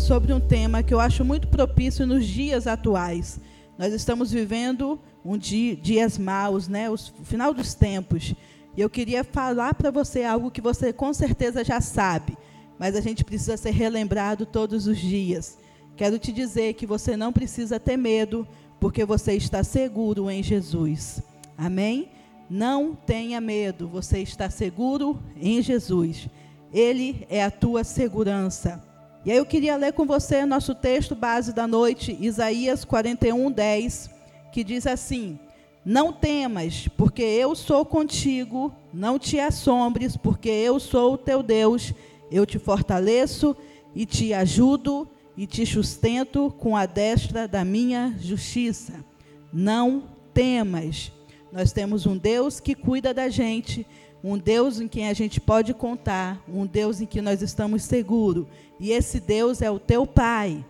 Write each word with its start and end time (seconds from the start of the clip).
sobre 0.00 0.32
um 0.32 0.40
tema 0.40 0.82
que 0.82 0.94
eu 0.94 0.98
acho 0.98 1.24
muito 1.24 1.46
propício 1.48 2.06
nos 2.06 2.26
dias 2.26 2.66
atuais. 2.66 3.38
Nós 3.78 3.92
estamos 3.92 4.32
vivendo 4.32 4.98
um 5.24 5.36
dia, 5.36 5.76
dias 5.76 6.16
maus, 6.16 6.66
né? 6.68 6.88
o 6.90 6.96
final 6.96 7.52
dos 7.52 7.74
tempos. 7.74 8.34
E 8.76 8.80
eu 8.80 8.88
queria 8.88 9.22
falar 9.22 9.74
para 9.74 9.90
você 9.90 10.24
algo 10.24 10.50
que 10.50 10.60
você 10.60 10.92
com 10.92 11.12
certeza 11.12 11.62
já 11.62 11.80
sabe, 11.80 12.36
mas 12.78 12.96
a 12.96 13.00
gente 13.00 13.24
precisa 13.24 13.56
ser 13.56 13.72
relembrado 13.72 14.46
todos 14.46 14.86
os 14.86 14.98
dias. 14.98 15.58
Quero 15.96 16.18
te 16.18 16.32
dizer 16.32 16.74
que 16.74 16.86
você 16.86 17.16
não 17.16 17.32
precisa 17.32 17.78
ter 17.78 17.96
medo, 17.96 18.48
porque 18.80 19.04
você 19.04 19.34
está 19.34 19.62
seguro 19.62 20.30
em 20.30 20.42
Jesus. 20.42 21.22
Amém? 21.58 22.08
Não 22.48 22.94
tenha 22.94 23.40
medo, 23.40 23.86
você 23.86 24.20
está 24.20 24.48
seguro 24.48 25.20
em 25.40 25.60
Jesus. 25.60 26.26
Ele 26.72 27.26
é 27.28 27.44
a 27.44 27.50
tua 27.50 27.84
segurança. 27.84 28.89
E 29.22 29.30
aí 29.30 29.36
eu 29.36 29.44
queria 29.44 29.76
ler 29.76 29.92
com 29.92 30.06
você 30.06 30.46
nosso 30.46 30.74
texto 30.74 31.14
base 31.14 31.52
da 31.52 31.66
noite, 31.66 32.16
Isaías 32.18 32.86
41, 32.86 33.52
10, 33.52 34.10
que 34.50 34.64
diz 34.64 34.86
assim: 34.86 35.38
Não 35.84 36.10
temas, 36.10 36.88
porque 36.96 37.22
eu 37.22 37.54
sou 37.54 37.84
contigo, 37.84 38.74
não 38.94 39.18
te 39.18 39.38
assombres, 39.38 40.16
porque 40.16 40.48
eu 40.48 40.80
sou 40.80 41.14
o 41.14 41.18
teu 41.18 41.42
Deus, 41.42 41.92
eu 42.32 42.46
te 42.46 42.58
fortaleço 42.58 43.54
e 43.94 44.06
te 44.06 44.32
ajudo 44.32 45.06
e 45.36 45.46
te 45.46 45.66
sustento 45.66 46.50
com 46.58 46.74
a 46.74 46.86
destra 46.86 47.46
da 47.46 47.62
minha 47.62 48.16
justiça. 48.18 49.04
Não 49.52 50.04
temas. 50.32 51.12
Nós 51.52 51.72
temos 51.72 52.06
um 52.06 52.16
Deus 52.16 52.58
que 52.58 52.74
cuida 52.74 53.12
da 53.12 53.28
gente, 53.28 53.86
um 54.22 54.36
Deus 54.36 54.80
em 54.80 54.88
quem 54.88 55.08
a 55.08 55.12
gente 55.12 55.40
pode 55.40 55.72
contar, 55.72 56.42
um 56.48 56.66
Deus 56.66 57.00
em 57.00 57.06
que 57.06 57.20
nós 57.20 57.42
estamos 57.42 57.82
seguros. 57.82 58.46
E 58.78 58.92
esse 58.92 59.18
Deus 59.20 59.62
é 59.62 59.70
o 59.70 59.78
teu 59.78 60.06
Pai. 60.06 60.64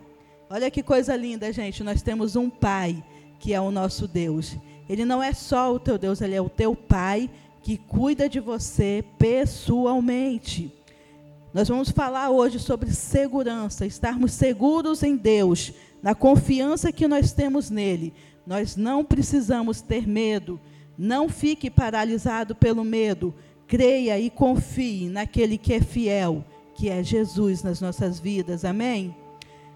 Olha 0.48 0.70
que 0.70 0.82
coisa 0.82 1.14
linda, 1.16 1.52
gente. 1.52 1.82
Nós 1.82 2.02
temos 2.02 2.36
um 2.36 2.48
Pai 2.48 3.02
que 3.38 3.54
é 3.54 3.60
o 3.60 3.70
nosso 3.70 4.06
Deus. 4.06 4.56
Ele 4.88 5.04
não 5.04 5.22
é 5.22 5.32
só 5.32 5.72
o 5.72 5.78
teu 5.78 5.96
Deus, 5.96 6.20
ele 6.20 6.34
é 6.34 6.40
o 6.40 6.48
teu 6.48 6.74
Pai 6.76 7.30
que 7.62 7.76
cuida 7.76 8.28
de 8.28 8.40
você 8.40 9.04
pessoalmente. 9.18 10.72
Nós 11.52 11.68
vamos 11.68 11.90
falar 11.90 12.30
hoje 12.30 12.58
sobre 12.58 12.92
segurança, 12.92 13.84
estarmos 13.84 14.32
seguros 14.32 15.02
em 15.02 15.16
Deus, 15.16 15.72
na 16.02 16.14
confiança 16.14 16.92
que 16.92 17.08
nós 17.08 17.32
temos 17.32 17.70
nele. 17.70 18.12
Nós 18.46 18.76
não 18.76 19.04
precisamos 19.04 19.80
ter 19.80 20.06
medo, 20.06 20.60
não 21.02 21.30
fique 21.30 21.70
paralisado 21.70 22.54
pelo 22.54 22.84
medo. 22.84 23.34
Creia 23.66 24.20
e 24.20 24.28
confie 24.28 25.08
naquele 25.08 25.56
que 25.56 25.72
é 25.72 25.80
fiel, 25.80 26.44
que 26.74 26.90
é 26.90 27.02
Jesus 27.02 27.62
nas 27.62 27.80
nossas 27.80 28.20
vidas. 28.20 28.66
Amém? 28.66 29.16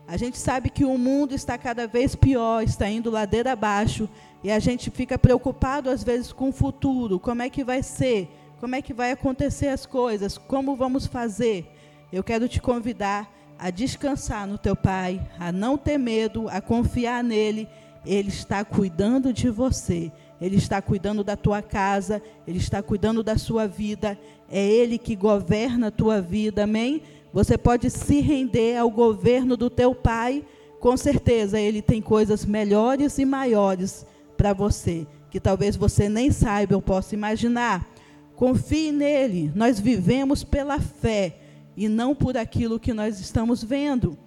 A 0.06 0.18
gente 0.18 0.36
sabe 0.36 0.68
que 0.68 0.84
o 0.84 0.98
mundo 0.98 1.34
está 1.34 1.56
cada 1.56 1.86
vez 1.86 2.14
pior, 2.14 2.62
está 2.62 2.90
indo 2.90 3.10
ladeira 3.10 3.52
abaixo, 3.52 4.06
e 4.42 4.50
a 4.50 4.58
gente 4.58 4.90
fica 4.90 5.16
preocupado 5.16 5.88
às 5.88 6.04
vezes 6.04 6.30
com 6.30 6.50
o 6.50 6.52
futuro, 6.52 7.18
como 7.18 7.40
é 7.40 7.48
que 7.48 7.64
vai 7.64 7.82
ser, 7.82 8.28
como 8.60 8.74
é 8.74 8.82
que 8.82 8.92
vai 8.92 9.10
acontecer 9.10 9.68
as 9.68 9.86
coisas, 9.86 10.36
como 10.36 10.76
vamos 10.76 11.06
fazer. 11.06 11.66
Eu 12.12 12.22
quero 12.22 12.46
te 12.46 12.60
convidar 12.60 13.32
a 13.58 13.70
descansar 13.70 14.46
no 14.46 14.58
teu 14.58 14.76
Pai, 14.76 15.26
a 15.38 15.50
não 15.50 15.78
ter 15.78 15.96
medo, 15.96 16.50
a 16.50 16.60
confiar 16.60 17.24
nele. 17.24 17.66
Ele 18.04 18.28
está 18.28 18.62
cuidando 18.62 19.32
de 19.32 19.48
você. 19.48 20.12
Ele 20.44 20.56
está 20.56 20.82
cuidando 20.82 21.24
da 21.24 21.38
tua 21.38 21.62
casa, 21.62 22.20
Ele 22.46 22.58
está 22.58 22.82
cuidando 22.82 23.22
da 23.22 23.38
sua 23.38 23.66
vida, 23.66 24.18
é 24.46 24.62
Ele 24.62 24.98
que 24.98 25.16
governa 25.16 25.86
a 25.86 25.90
tua 25.90 26.20
vida, 26.20 26.64
amém? 26.64 27.00
Você 27.32 27.56
pode 27.56 27.88
se 27.88 28.20
render 28.20 28.76
ao 28.76 28.90
governo 28.90 29.56
do 29.56 29.70
teu 29.70 29.94
Pai, 29.94 30.44
com 30.78 30.98
certeza 30.98 31.58
Ele 31.58 31.80
tem 31.80 32.02
coisas 32.02 32.44
melhores 32.44 33.16
e 33.16 33.24
maiores 33.24 34.04
para 34.36 34.52
você, 34.52 35.06
que 35.30 35.40
talvez 35.40 35.76
você 35.76 36.10
nem 36.10 36.30
saiba 36.30 36.74
ou 36.74 36.82
possa 36.82 37.14
imaginar. 37.14 37.88
Confie 38.36 38.92
nele, 38.92 39.50
nós 39.54 39.80
vivemos 39.80 40.44
pela 40.44 40.78
fé 40.78 41.38
e 41.74 41.88
não 41.88 42.14
por 42.14 42.36
aquilo 42.36 42.78
que 42.78 42.92
nós 42.92 43.18
estamos 43.18 43.64
vendo. 43.64 44.18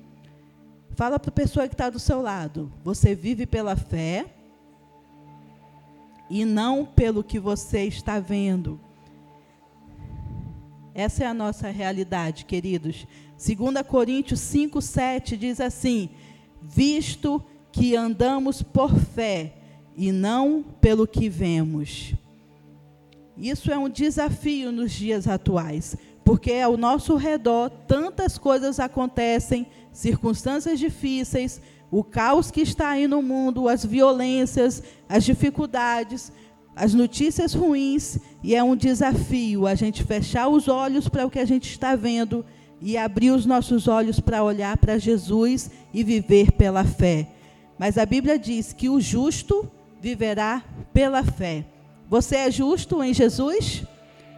Fala 0.95 1.19
para 1.19 1.29
a 1.29 1.31
pessoa 1.31 1.67
que 1.67 1.75
está 1.75 1.91
do 1.91 1.99
seu 1.99 2.23
lado, 2.23 2.73
você 2.83 3.13
vive 3.13 3.45
pela 3.45 3.75
fé 3.75 4.25
e 6.29 6.45
não 6.45 6.85
pelo 6.85 7.23
que 7.23 7.39
você 7.39 7.83
está 7.83 8.19
vendo. 8.19 8.79
Essa 10.93 11.23
é 11.23 11.27
a 11.27 11.33
nossa 11.33 11.69
realidade, 11.69 12.45
queridos. 12.45 13.05
2 13.37 13.85
Coríntios 13.87 14.39
5, 14.39 14.81
7 14.81 15.37
diz 15.37 15.61
assim: 15.61 16.09
Visto 16.61 17.43
que 17.71 17.95
andamos 17.95 18.63
por 18.63 18.97
fé 18.97 19.53
e 19.95 20.11
não 20.11 20.63
pelo 20.81 21.07
que 21.07 21.29
vemos. 21.29 22.15
Isso 23.37 23.71
é 23.71 23.77
um 23.77 23.87
desafio 23.87 24.71
nos 24.71 24.91
dias 24.91 25.27
atuais, 25.27 25.95
porque 26.25 26.53
ao 26.53 26.75
nosso 26.75 27.15
redor 27.15 27.69
tantas 27.69 28.37
coisas 28.37 28.79
acontecem, 28.79 29.67
circunstâncias 29.91 30.79
difíceis, 30.79 31.61
o 31.89 32.03
caos 32.03 32.51
que 32.51 32.61
está 32.61 32.89
aí 32.89 33.07
no 33.07 33.21
mundo, 33.21 33.69
as 33.69 33.85
violências, 33.85 34.83
as 35.07 35.23
dificuldades, 35.23 36.31
as 36.75 36.93
notícias 36.93 37.53
ruins, 37.53 38.19
e 38.43 38.53
é 38.53 38.63
um 38.63 38.75
desafio 38.75 39.65
a 39.65 39.73
gente 39.73 40.03
fechar 40.03 40.47
os 40.47 40.67
olhos 40.67 41.07
para 41.09 41.25
o 41.25 41.29
que 41.29 41.39
a 41.39 41.45
gente 41.45 41.69
está 41.69 41.95
vendo 41.95 42.45
e 42.81 42.97
abrir 42.97 43.31
os 43.31 43.45
nossos 43.45 43.87
olhos 43.87 44.19
para 44.19 44.43
olhar 44.43 44.77
para 44.77 44.97
Jesus 44.97 45.71
e 45.93 46.03
viver 46.03 46.51
pela 46.51 46.83
fé. 46.83 47.27
Mas 47.79 47.97
a 47.97 48.05
Bíblia 48.05 48.37
diz 48.37 48.73
que 48.73 48.89
o 48.89 48.99
justo 48.99 49.69
viverá 49.99 50.63
pela 50.93 51.23
fé. 51.23 51.65
Você 52.09 52.35
é 52.35 52.51
justo 52.51 53.03
em 53.03 53.13
Jesus? 53.13 53.83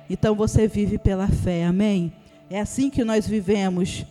Então 0.10 0.34
você 0.36 0.68
vive 0.68 0.98
pela 0.98 1.28
fé, 1.28 1.66
amém? 1.66 2.12
É 2.50 2.60
assim 2.60 2.90
que 2.90 3.04
nós 3.04 3.28
vivemos. 3.28 4.06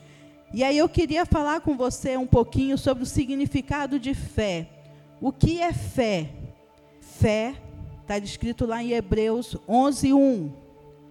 E 0.53 0.64
aí 0.64 0.78
eu 0.78 0.88
queria 0.88 1.26
falar 1.26 1.60
com 1.60 1.76
você 1.76 2.16
um 2.16 2.26
pouquinho 2.26 2.78
sobre 2.78 3.03
o 3.03 3.06
significado 3.06 3.98
de 3.98 4.14
fé. 4.14 4.69
O 5.20 5.31
que 5.31 5.60
é 5.60 5.72
fé? 5.72 6.31
Fé 7.00 7.54
está 8.00 8.19
descrito 8.19 8.64
lá 8.64 8.82
em 8.82 8.92
Hebreus 8.92 9.56
11:1. 9.69 10.50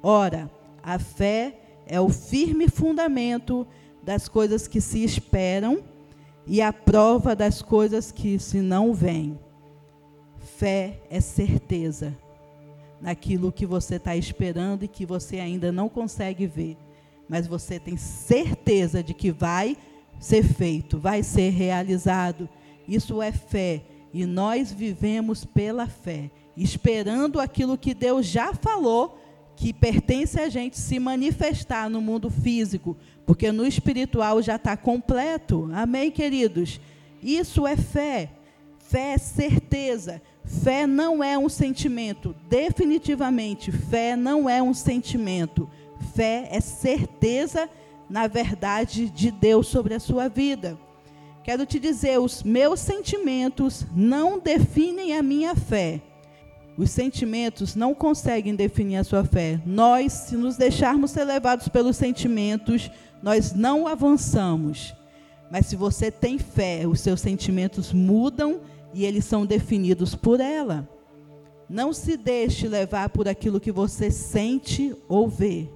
Ora, 0.02 0.50
a 0.82 0.98
fé 0.98 1.60
é 1.86 2.02
o 2.02 2.10
firme 2.10 2.68
fundamento 2.68 3.68
das 4.02 4.28
coisas 4.28 4.68
que 4.68 4.82
se 4.82 5.04
esperam 5.04 5.84
e 6.48 6.62
a 6.62 6.74
prova 6.74 7.36
das 7.36 7.62
coisas 7.62 8.12
que 8.12 8.40
se 8.40 8.60
não 8.60 8.94
veem. 8.94 9.38
Fé 10.40 11.00
é 11.12 11.22
certeza 11.22 12.18
naquilo 13.00 13.52
que 13.52 13.66
você 13.66 13.98
está 13.98 14.16
esperando 14.16 14.84
e 14.84 14.88
que 14.88 15.06
você 15.06 15.40
ainda 15.40 15.72
não 15.72 15.88
consegue 15.88 16.48
ver 16.48 16.78
mas 17.28 17.48
você 17.48 17.80
tem 17.80 17.98
certeza 17.98 19.04
de 19.04 19.14
que 19.14 19.32
vai 19.32 19.78
ser 20.20 20.44
feito, 20.44 20.98
vai 20.98 21.24
ser 21.24 21.50
realizado. 21.50 22.50
Isso 22.88 23.22
é 23.22 23.32
fé. 23.32 23.84
E 24.14 24.26
nós 24.26 24.72
vivemos 24.72 25.44
pela 25.46 25.88
fé, 25.88 26.32
esperando 26.56 27.40
aquilo 27.40 27.78
que 27.78 27.94
Deus 27.94 28.26
já 28.26 28.54
falou 28.54 29.20
que 29.56 29.74
pertence 29.74 30.40
a 30.40 30.50
gente 30.50 30.78
se 30.78 31.00
manifestar 31.00 31.90
no 31.90 32.00
mundo 32.00 32.30
físico, 32.30 32.96
porque 33.26 33.52
no 33.52 33.66
espiritual 33.66 34.42
já 34.42 34.56
está 34.56 34.78
completo. 34.78 35.70
Amém, 35.74 36.12
queridos? 36.12 36.80
Isso 37.22 37.66
é 37.66 37.76
fé. 37.76 38.30
Fé 38.78 39.14
é 39.14 39.18
certeza. 39.18 40.22
Fé 40.46 40.86
não 40.86 41.24
é 41.24 41.38
um 41.38 41.50
sentimento. 41.50 42.36
Definitivamente, 42.48 43.72
fé 43.72 44.16
não 44.16 44.48
é 44.48 44.62
um 44.62 44.74
sentimento. 44.74 45.68
Fé 46.14 46.48
é 46.52 46.60
certeza 46.60 47.70
na 48.10 48.28
verdade 48.28 49.10
de 49.10 49.32
Deus 49.32 49.68
sobre 49.68 49.94
a 49.94 50.00
sua 50.00 50.28
vida. 50.28 50.78
Quero 51.44 51.66
te 51.66 51.80
dizer, 51.80 52.20
os 52.20 52.44
meus 52.44 52.80
sentimentos 52.80 53.86
não 53.96 54.38
definem 54.40 55.18
a 55.18 55.24
minha 55.24 55.56
fé. 55.56 56.02
Os 56.78 56.92
sentimentos 56.92 57.76
não 57.76 57.94
conseguem 57.94 58.54
definir 58.54 58.98
a 58.98 59.04
sua 59.04 59.24
fé. 59.24 59.60
Nós, 59.66 60.14
se 60.14 60.36
nos 60.36 60.58
deixarmos 60.58 61.12
ser 61.12 61.24
levados 61.24 61.68
pelos 61.70 61.96
sentimentos, 61.96 62.92
nós 63.24 63.54
não 63.54 63.88
avançamos. 63.88 64.94
Mas 65.50 65.66
se 65.68 65.76
você 65.76 66.12
tem 66.12 66.38
fé, 66.38 66.86
os 66.86 67.00
seus 67.00 67.22
sentimentos 67.22 67.94
mudam 67.94 68.60
e 68.94 69.06
eles 69.06 69.26
são 69.26 69.46
definidos 69.46 70.14
por 70.14 70.40
ela. 70.40 70.88
Não 71.70 71.92
se 71.94 72.16
deixe 72.16 72.68
levar 72.68 73.10
por 73.10 73.28
aquilo 73.28 73.60
que 73.60 73.72
você 73.72 74.12
sente 74.12 74.96
ou 75.08 75.28
vê. 75.28 75.68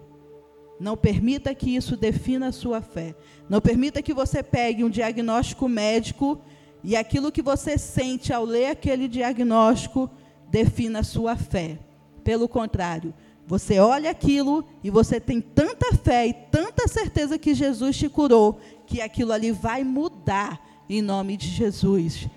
Não 0.82 0.98
permita 0.98 1.54
que 1.54 1.76
isso 1.76 1.96
defina 1.96 2.48
a 2.48 2.52
sua 2.52 2.82
fé. 2.82 3.14
Não 3.48 3.62
permita 3.62 4.02
que 4.02 4.16
você 4.16 4.42
pegue 4.42 4.84
um 4.84 4.90
diagnóstico 4.90 5.70
médico 5.70 6.42
e 6.84 6.96
aquilo 6.96 7.32
que 7.32 7.44
você 7.44 7.78
sente 7.78 8.34
ao 8.34 8.44
ler 8.44 8.66
aquele 8.66 9.08
diagnóstico 9.08 10.10
defina 10.50 11.02
a 11.02 11.04
sua 11.04 11.36
fé. 11.36 11.78
Pelo 12.24 12.48
contrário, 12.50 13.14
Você 13.52 13.80
olha 13.80 14.10
aquilo 14.10 14.64
e 14.82 14.90
você 14.90 15.20
tem 15.20 15.42
tanta 15.42 15.94
fé 15.96 16.28
e 16.28 16.34
tanta 16.34 16.88
certeza 16.88 17.38
que 17.38 17.54
Jesus 17.54 17.98
te 17.98 18.08
curou, 18.08 18.60
que 18.88 19.02
aquilo 19.02 19.34
ali 19.34 19.52
vai 19.52 19.84
mudar 19.84 20.66
em 20.90 21.02
nome 21.02 21.36
de 21.36 21.48
Jesus. 21.48 22.30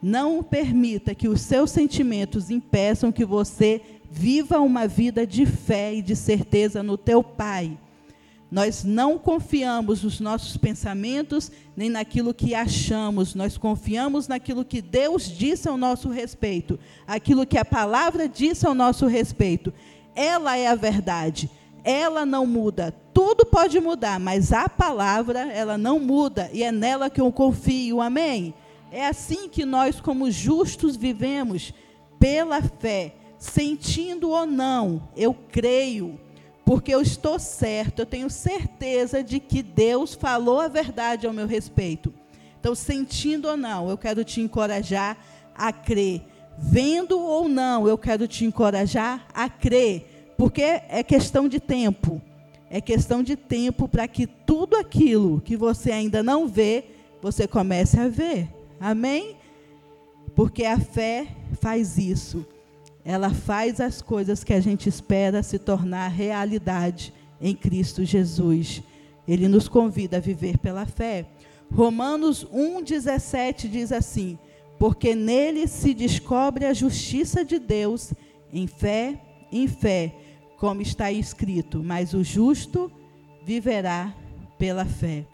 Não 0.00 0.44
permita 0.44 1.12
que 1.12 1.28
os 1.28 1.40
seus 1.40 1.72
sentimentos 1.72 2.50
impeçam 2.50 3.10
que 3.10 3.24
você 3.24 3.82
viva 4.08 4.60
uma 4.60 4.86
vida 4.86 5.26
de 5.26 5.44
fé 5.44 5.94
e 5.94 6.02
de 6.02 6.14
certeza 6.14 6.82
no 6.82 6.96
teu 6.96 7.22
Pai. 7.22 7.76
Nós 8.50 8.82
não 8.82 9.16
confiamos 9.16 10.02
nos 10.02 10.18
nossos 10.18 10.56
pensamentos, 10.56 11.52
nem 11.76 11.88
naquilo 11.88 12.34
que 12.34 12.52
achamos, 12.52 13.34
nós 13.34 13.56
confiamos 13.56 14.26
naquilo 14.26 14.64
que 14.64 14.82
Deus 14.82 15.24
disse 15.28 15.68
ao 15.68 15.76
nosso 15.76 16.08
respeito, 16.08 16.78
aquilo 17.06 17.46
que 17.46 17.56
a 17.56 17.64
palavra 17.64 18.28
disse 18.28 18.66
ao 18.66 18.74
nosso 18.74 19.06
respeito. 19.06 19.72
Ela 20.16 20.56
é 20.56 20.66
a 20.66 20.74
verdade, 20.74 21.48
ela 21.84 22.26
não 22.26 22.44
muda. 22.44 22.92
Tudo 23.14 23.46
pode 23.46 23.78
mudar, 23.78 24.18
mas 24.18 24.52
a 24.52 24.68
palavra, 24.68 25.40
ela 25.52 25.78
não 25.78 26.00
muda, 26.00 26.50
e 26.52 26.64
é 26.64 26.72
nela 26.72 27.08
que 27.08 27.20
eu 27.20 27.30
confio, 27.30 28.00
amém? 28.00 28.52
É 28.90 29.06
assim 29.06 29.48
que 29.48 29.64
nós, 29.64 30.00
como 30.00 30.28
justos, 30.28 30.96
vivemos, 30.96 31.72
pela 32.18 32.60
fé, 32.60 33.14
sentindo 33.38 34.30
ou 34.30 34.44
não, 34.44 35.08
eu 35.16 35.32
creio 35.32 36.18
porque 36.70 36.94
eu 36.94 37.02
estou 37.02 37.36
certo, 37.36 37.98
eu 37.98 38.06
tenho 38.06 38.30
certeza 38.30 39.24
de 39.24 39.40
que 39.40 39.60
Deus 39.60 40.14
falou 40.14 40.60
a 40.60 40.68
verdade 40.68 41.26
ao 41.26 41.32
meu 41.32 41.44
respeito. 41.44 42.14
Então, 42.60 42.76
sentindo 42.76 43.48
ou 43.48 43.56
não, 43.56 43.90
eu 43.90 43.98
quero 43.98 44.22
te 44.22 44.40
encorajar 44.40 45.18
a 45.52 45.72
crer. 45.72 46.22
Vendo 46.56 47.18
ou 47.18 47.48
não, 47.48 47.88
eu 47.88 47.98
quero 47.98 48.28
te 48.28 48.44
encorajar 48.44 49.26
a 49.34 49.48
crer, 49.48 50.32
porque 50.38 50.62
é 50.62 51.02
questão 51.02 51.48
de 51.48 51.58
tempo. 51.58 52.22
É 52.70 52.80
questão 52.80 53.20
de 53.20 53.34
tempo 53.34 53.88
para 53.88 54.06
que 54.06 54.28
tudo 54.28 54.76
aquilo 54.76 55.40
que 55.40 55.56
você 55.56 55.90
ainda 55.90 56.22
não 56.22 56.46
vê, 56.46 56.84
você 57.20 57.48
comece 57.48 57.98
a 57.98 58.06
ver. 58.06 58.48
Amém? 58.78 59.34
Porque 60.36 60.64
a 60.64 60.78
fé 60.78 61.26
faz 61.60 61.98
isso 61.98 62.46
ela 63.04 63.30
faz 63.30 63.80
as 63.80 64.02
coisas 64.02 64.44
que 64.44 64.52
a 64.52 64.60
gente 64.60 64.88
espera 64.88 65.42
se 65.42 65.58
tornar 65.58 66.08
realidade 66.08 67.12
em 67.40 67.54
Cristo 67.54 68.04
Jesus. 68.04 68.82
Ele 69.26 69.48
nos 69.48 69.68
convida 69.68 70.18
a 70.18 70.20
viver 70.20 70.58
pela 70.58 70.86
fé. 70.86 71.26
Romanos 71.72 72.44
1,17 72.44 73.68
diz 73.68 73.92
assim: 73.92 74.38
Porque 74.78 75.14
nele 75.14 75.66
se 75.66 75.94
descobre 75.94 76.66
a 76.66 76.74
justiça 76.74 77.44
de 77.44 77.58
Deus 77.58 78.12
em 78.52 78.66
fé, 78.66 79.20
em 79.52 79.66
fé, 79.66 80.14
como 80.58 80.82
está 80.82 81.10
escrito, 81.10 81.82
mas 81.82 82.12
o 82.12 82.22
justo 82.22 82.90
viverá 83.44 84.14
pela 84.58 84.84
fé. 84.84 85.24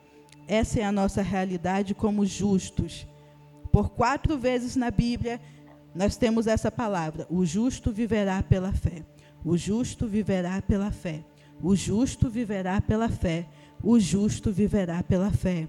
Essa 0.47 0.81
é 0.81 0.85
a 0.85 0.93
nossa 0.93 1.23
realidade 1.23 1.95
como 1.95 2.25
justos. 2.25 3.07
Por 3.73 3.91
quatro 3.91 4.39
vezes 4.39 4.77
na 4.77 4.91
Bíblia, 4.91 5.41
nós 5.97 6.17
temos 6.17 6.47
essa 6.47 6.71
palavra: 6.71 7.27
o 7.31 7.45
justo 7.45 7.91
viverá 7.91 8.43
pela 8.43 8.73
fé. 8.73 9.03
O 9.45 9.57
justo 9.57 10.07
viverá 10.07 10.61
pela 10.61 10.91
fé. 10.91 11.25
O 11.63 11.75
justo 11.75 12.29
viverá 12.29 12.81
pela 12.81 13.09
fé. 13.09 13.47
O 13.83 13.99
justo 13.99 14.53
viverá 14.53 15.03
pela 15.03 15.31
fé. 15.31 15.69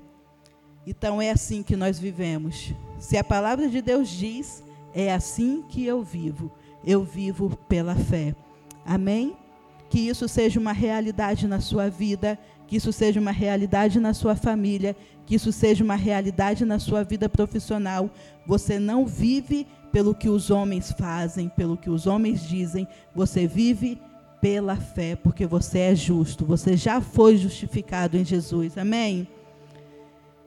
Então 0.85 1.21
é 1.21 1.31
assim 1.31 1.63
que 1.63 1.75
nós 1.75 1.99
vivemos. 1.99 2.73
Se 2.99 3.17
a 3.17 3.23
palavra 3.23 3.67
de 3.69 3.81
Deus 3.81 4.09
diz, 4.09 4.63
é 4.93 5.13
assim 5.13 5.63
que 5.69 5.85
eu 5.85 6.03
vivo. 6.03 6.51
Eu 6.83 7.03
vivo 7.03 7.57
pela 7.67 7.95
fé. 7.95 8.35
Amém? 8.85 9.35
Que 9.89 9.99
isso 9.99 10.27
seja 10.27 10.59
uma 10.59 10.73
realidade 10.73 11.47
na 11.47 11.59
sua 11.59 11.89
vida, 11.89 12.39
que 12.67 12.75
isso 12.75 12.91
seja 12.91 13.19
uma 13.19 13.31
realidade 13.31 13.99
na 13.99 14.13
sua 14.13 14.35
família, 14.35 14.95
que 15.25 15.35
isso 15.35 15.51
seja 15.51 15.83
uma 15.83 15.95
realidade 15.95 16.65
na 16.65 16.79
sua 16.79 17.03
vida 17.03 17.29
profissional. 17.29 18.09
Você 18.45 18.77
não 18.77 19.05
vive 19.05 19.65
pelo 19.91 20.13
que 20.13 20.29
os 20.29 20.51
homens 20.51 20.91
fazem, 20.91 21.49
pelo 21.49 21.77
que 21.77 21.89
os 21.89 22.05
homens 22.05 22.41
dizem, 22.47 22.87
você 23.15 23.47
vive 23.47 23.99
pela 24.41 24.75
fé, 24.75 25.15
porque 25.15 25.45
você 25.45 25.79
é 25.79 25.95
justo, 25.95 26.45
você 26.45 26.77
já 26.77 27.01
foi 27.01 27.37
justificado 27.37 28.17
em 28.17 28.25
Jesus. 28.25 28.77
Amém? 28.77 29.27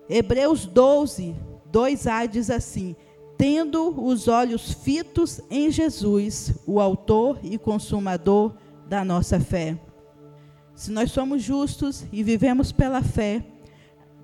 Hebreus 0.08 0.66
12, 0.66 1.34
2a 1.72 2.28
diz 2.28 2.50
assim: 2.50 2.94
Tendo 3.36 4.04
os 4.04 4.28
olhos 4.28 4.72
fitos 4.72 5.40
em 5.50 5.70
Jesus, 5.70 6.52
o 6.66 6.80
Autor 6.80 7.38
e 7.42 7.56
Consumador 7.56 8.52
da 8.88 9.04
nossa 9.04 9.40
fé. 9.40 9.78
Se 10.80 10.90
nós 10.90 11.10
somos 11.10 11.42
justos 11.42 12.06
e 12.10 12.22
vivemos 12.22 12.72
pela 12.72 13.02
fé, 13.02 13.44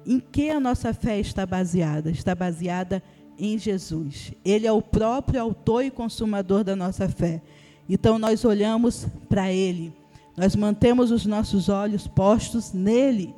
em 0.06 0.18
que 0.18 0.48
a 0.48 0.58
nossa 0.58 0.94
fé 0.94 1.20
está 1.20 1.44
baseada? 1.44 2.10
Está 2.10 2.34
baseada 2.34 3.02
em 3.38 3.58
Jesus. 3.58 4.32
Ele 4.42 4.66
é 4.66 4.72
o 4.72 4.80
próprio 4.80 5.38
autor 5.42 5.84
e 5.84 5.90
consumador 5.90 6.64
da 6.64 6.74
nossa 6.74 7.10
fé. 7.10 7.42
Então 7.86 8.18
nós 8.18 8.42
olhamos 8.42 9.06
para 9.28 9.52
Ele, 9.52 9.92
nós 10.34 10.56
mantemos 10.56 11.10
os 11.10 11.26
nossos 11.26 11.68
olhos 11.68 12.08
postos 12.08 12.72
nele. 12.72 13.34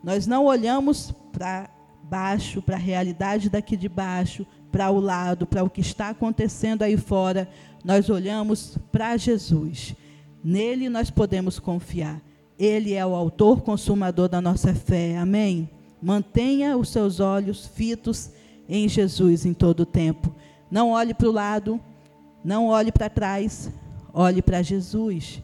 Nós 0.00 0.28
não 0.28 0.44
olhamos 0.44 1.12
para 1.32 1.68
baixo, 2.04 2.62
para 2.62 2.76
a 2.76 2.78
realidade 2.78 3.50
daqui 3.50 3.76
de 3.76 3.88
baixo, 3.88 4.46
para 4.70 4.92
o 4.92 5.00
lado, 5.00 5.44
para 5.44 5.64
o 5.64 5.68
que 5.68 5.80
está 5.80 6.10
acontecendo 6.10 6.82
aí 6.82 6.96
fora. 6.96 7.50
Nós 7.84 8.08
olhamos 8.08 8.78
para 8.92 9.16
Jesus. 9.16 9.96
Nele 10.44 10.88
nós 10.88 11.10
podemos 11.10 11.58
confiar. 11.58 12.29
Ele 12.60 12.92
é 12.92 13.06
o 13.06 13.14
autor 13.14 13.62
consumador 13.62 14.28
da 14.28 14.38
nossa 14.38 14.74
fé. 14.74 15.16
Amém? 15.16 15.66
Mantenha 16.02 16.76
os 16.76 16.90
seus 16.90 17.18
olhos 17.18 17.66
fitos 17.66 18.30
em 18.68 18.86
Jesus 18.86 19.46
em 19.46 19.54
todo 19.54 19.80
o 19.80 19.86
tempo. 19.86 20.30
Não 20.70 20.90
olhe 20.90 21.14
para 21.14 21.28
o 21.28 21.32
lado, 21.32 21.80
não 22.44 22.66
olhe 22.66 22.92
para 22.92 23.08
trás, 23.08 23.72
olhe 24.12 24.42
para 24.42 24.60
Jesus. 24.60 25.42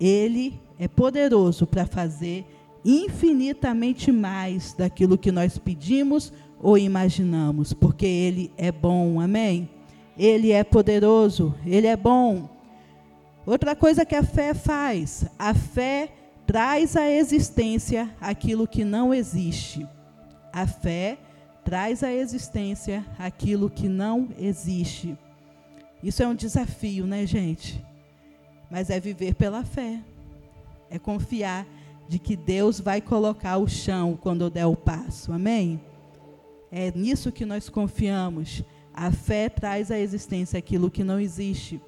Ele 0.00 0.58
é 0.78 0.88
poderoso 0.88 1.66
para 1.66 1.84
fazer 1.84 2.46
infinitamente 2.82 4.10
mais 4.10 4.72
daquilo 4.72 5.18
que 5.18 5.30
nós 5.30 5.58
pedimos 5.58 6.32
ou 6.62 6.78
imaginamos, 6.78 7.74
porque 7.74 8.06
Ele 8.06 8.50
é 8.56 8.72
bom, 8.72 9.20
amém? 9.20 9.68
Ele 10.16 10.50
é 10.50 10.64
poderoso, 10.64 11.54
Ele 11.66 11.86
é 11.86 11.96
bom. 11.96 12.48
Outra 13.44 13.76
coisa 13.76 14.06
que 14.06 14.14
a 14.14 14.22
fé 14.22 14.54
faz, 14.54 15.26
a 15.38 15.52
fé 15.52 16.10
traz 16.46 16.96
à 16.96 17.10
existência 17.10 18.14
aquilo 18.20 18.66
que 18.66 18.84
não 18.84 19.12
existe. 19.12 19.86
A 20.52 20.66
fé 20.66 21.18
traz 21.64 22.02
à 22.02 22.12
existência 22.12 23.04
aquilo 23.18 23.70
que 23.70 23.88
não 23.88 24.28
existe. 24.38 25.18
Isso 26.02 26.22
é 26.22 26.28
um 26.28 26.34
desafio, 26.34 27.06
né, 27.06 27.26
gente? 27.26 27.84
Mas 28.70 28.90
é 28.90 29.00
viver 29.00 29.34
pela 29.34 29.64
fé. 29.64 30.00
É 30.90 30.98
confiar 30.98 31.66
de 32.08 32.18
que 32.18 32.36
Deus 32.36 32.78
vai 32.78 33.00
colocar 33.00 33.56
o 33.56 33.66
chão 33.66 34.18
quando 34.20 34.42
eu 34.42 34.50
der 34.50 34.66
o 34.66 34.76
passo. 34.76 35.32
Amém? 35.32 35.80
É 36.70 36.90
nisso 36.90 37.32
que 37.32 37.46
nós 37.46 37.68
confiamos. 37.68 38.62
A 38.92 39.10
fé 39.10 39.48
traz 39.48 39.90
à 39.90 39.98
existência 39.98 40.58
aquilo 40.58 40.90
que 40.90 41.02
não 41.02 41.18
existe. 41.18 41.80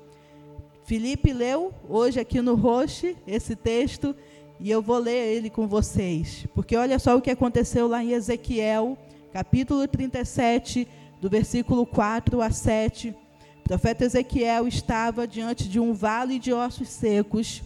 Felipe 0.84 1.32
leu 1.32 1.74
hoje 1.88 2.18
aqui 2.18 2.40
no 2.40 2.54
Roche 2.54 3.16
esse 3.26 3.54
texto 3.54 4.14
e 4.58 4.70
eu 4.70 4.80
vou 4.80 4.98
ler 4.98 5.36
ele 5.36 5.50
com 5.50 5.66
vocês, 5.66 6.46
porque 6.54 6.76
olha 6.76 6.98
só 6.98 7.16
o 7.16 7.20
que 7.20 7.30
aconteceu 7.30 7.86
lá 7.86 8.02
em 8.02 8.12
Ezequiel 8.12 8.96
capítulo 9.36 9.86
37, 9.86 10.88
do 11.20 11.28
versículo 11.28 11.84
4 11.84 12.40
a 12.40 12.50
7. 12.50 13.10
O 13.10 13.62
profeta 13.64 14.02
Ezequiel 14.02 14.66
estava 14.66 15.26
diante 15.26 15.68
de 15.68 15.78
um 15.78 15.92
vale 15.92 16.38
de 16.38 16.54
ossos 16.54 16.88
secos, 16.88 17.62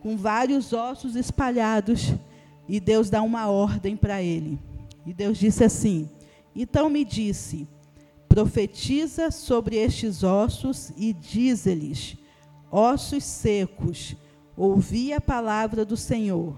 com 0.00 0.16
vários 0.16 0.72
ossos 0.72 1.14
espalhados, 1.14 2.14
e 2.66 2.80
Deus 2.80 3.10
dá 3.10 3.20
uma 3.20 3.46
ordem 3.46 3.94
para 3.94 4.22
ele. 4.22 4.58
E 5.04 5.12
Deus 5.12 5.36
disse 5.36 5.64
assim: 5.64 6.08
Então 6.54 6.88
me 6.88 7.04
disse: 7.04 7.68
Profetiza 8.26 9.30
sobre 9.30 9.76
estes 9.76 10.22
ossos 10.22 10.92
e 10.96 11.12
dize-lhes: 11.12 12.16
Ossos 12.70 13.22
secos, 13.22 14.16
ouvi 14.56 15.12
a 15.12 15.20
palavra 15.20 15.84
do 15.84 15.96
Senhor. 15.96 16.54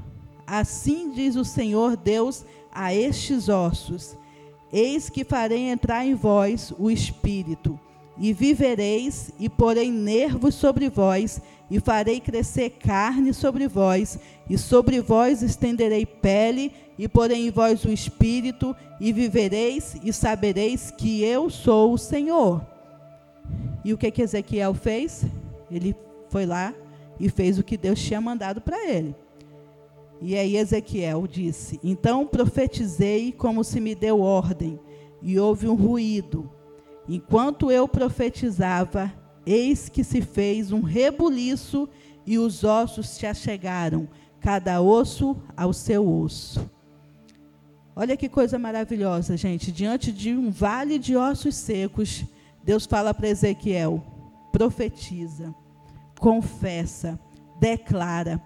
Assim 0.46 1.10
diz 1.10 1.36
o 1.36 1.44
Senhor 1.44 1.96
Deus 1.96 2.44
a 2.72 2.94
estes 2.94 3.48
ossos: 3.48 4.16
Eis 4.72 5.10
que 5.10 5.24
farei 5.24 5.68
entrar 5.68 6.06
em 6.06 6.14
vós 6.14 6.72
o 6.78 6.90
espírito, 6.90 7.78
e 8.16 8.32
vivereis, 8.32 9.32
e 9.38 9.48
porei 9.48 9.90
nervos 9.90 10.54
sobre 10.54 10.88
vós, 10.88 11.40
e 11.70 11.80
farei 11.80 12.20
crescer 12.20 12.70
carne 12.70 13.34
sobre 13.34 13.68
vós, 13.68 14.18
e 14.48 14.56
sobre 14.56 15.00
vós 15.00 15.42
estenderei 15.42 16.06
pele, 16.06 16.72
e 16.98 17.06
porei 17.06 17.46
em 17.46 17.50
vós 17.50 17.84
o 17.84 17.90
espírito, 17.90 18.74
e 19.00 19.12
vivereis, 19.12 19.96
e 20.02 20.12
sabereis 20.12 20.90
que 20.90 21.22
eu 21.22 21.50
sou 21.50 21.92
o 21.92 21.98
Senhor. 21.98 22.64
E 23.84 23.92
o 23.92 23.98
que, 23.98 24.10
que 24.10 24.22
Ezequiel 24.22 24.74
fez? 24.74 25.24
Ele 25.70 25.94
foi 26.30 26.44
lá, 26.44 26.74
e 27.18 27.28
fez 27.28 27.58
o 27.58 27.64
que 27.64 27.76
Deus 27.76 28.00
tinha 28.00 28.20
mandado 28.20 28.60
para 28.60 28.88
ele. 28.88 29.14
E 30.20 30.36
aí 30.36 30.56
Ezequiel 30.56 31.26
disse: 31.26 31.78
Então 31.82 32.26
profetizei 32.26 33.32
como 33.32 33.62
se 33.62 33.80
me 33.80 33.94
deu 33.94 34.20
ordem, 34.20 34.78
e 35.22 35.38
houve 35.38 35.68
um 35.68 35.74
ruído. 35.74 36.50
Enquanto 37.08 37.70
eu 37.70 37.88
profetizava, 37.88 39.12
eis 39.46 39.88
que 39.88 40.04
se 40.04 40.20
fez 40.20 40.72
um 40.72 40.82
rebuliço 40.82 41.88
e 42.26 42.38
os 42.38 42.64
ossos 42.64 43.08
se 43.08 43.26
achegaram, 43.26 44.08
cada 44.40 44.80
osso 44.82 45.36
ao 45.56 45.72
seu 45.72 46.06
osso. 46.06 46.68
Olha 47.96 48.16
que 48.16 48.28
coisa 48.28 48.58
maravilhosa, 48.58 49.36
gente. 49.36 49.72
Diante 49.72 50.12
de 50.12 50.32
um 50.32 50.50
vale 50.50 50.98
de 50.98 51.16
ossos 51.16 51.56
secos, 51.56 52.24
Deus 52.62 52.86
fala 52.86 53.14
para 53.14 53.28
Ezequiel: 53.28 54.04
profetiza, 54.52 55.54
confessa, 56.18 57.18
declara, 57.60 58.40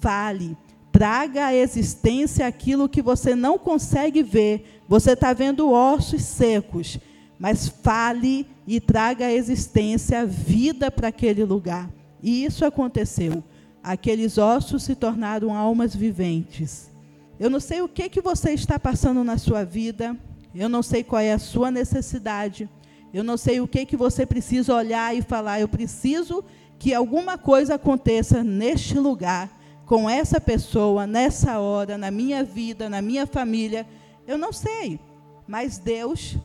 fale 0.00 0.56
traga 0.98 1.46
à 1.46 1.54
existência 1.54 2.44
aquilo 2.44 2.88
que 2.88 3.00
você 3.00 3.36
não 3.36 3.56
consegue 3.56 4.20
ver. 4.20 4.82
Você 4.88 5.12
está 5.12 5.32
vendo 5.32 5.70
ossos 5.70 6.24
secos, 6.24 6.98
mas 7.38 7.68
fale 7.68 8.44
e 8.66 8.80
traga 8.80 9.26
à 9.26 9.32
existência 9.32 10.26
vida 10.26 10.90
para 10.90 11.06
aquele 11.06 11.44
lugar. 11.44 11.88
E 12.20 12.44
isso 12.44 12.64
aconteceu. 12.64 13.44
Aqueles 13.80 14.38
ossos 14.38 14.82
se 14.82 14.96
tornaram 14.96 15.54
almas 15.54 15.94
viventes. 15.94 16.90
Eu 17.38 17.48
não 17.48 17.60
sei 17.60 17.80
o 17.80 17.88
que, 17.88 18.08
que 18.08 18.20
você 18.20 18.50
está 18.50 18.76
passando 18.76 19.22
na 19.22 19.38
sua 19.38 19.62
vida, 19.64 20.16
eu 20.52 20.68
não 20.68 20.82
sei 20.82 21.04
qual 21.04 21.22
é 21.22 21.32
a 21.32 21.38
sua 21.38 21.70
necessidade, 21.70 22.68
eu 23.14 23.22
não 23.22 23.36
sei 23.36 23.60
o 23.60 23.68
que, 23.68 23.86
que 23.86 23.96
você 23.96 24.26
precisa 24.26 24.74
olhar 24.74 25.16
e 25.16 25.22
falar, 25.22 25.60
eu 25.60 25.68
preciso 25.68 26.44
que 26.78 26.94
alguma 26.94 27.36
coisa 27.36 27.74
aconteça 27.74 28.44
neste 28.44 28.98
lugar 28.98 29.50
com 29.84 30.08
essa 30.08 30.40
pessoa, 30.40 31.06
nessa 31.06 31.58
hora, 31.58 31.96
na 31.96 32.10
minha 32.10 32.44
vida, 32.44 32.88
na 32.88 33.02
minha 33.02 33.26
família. 33.26 33.86
Eu 34.26 34.36
não 34.36 34.52
sei, 34.52 35.00
mas 35.46 35.78
Deus, 35.78 36.36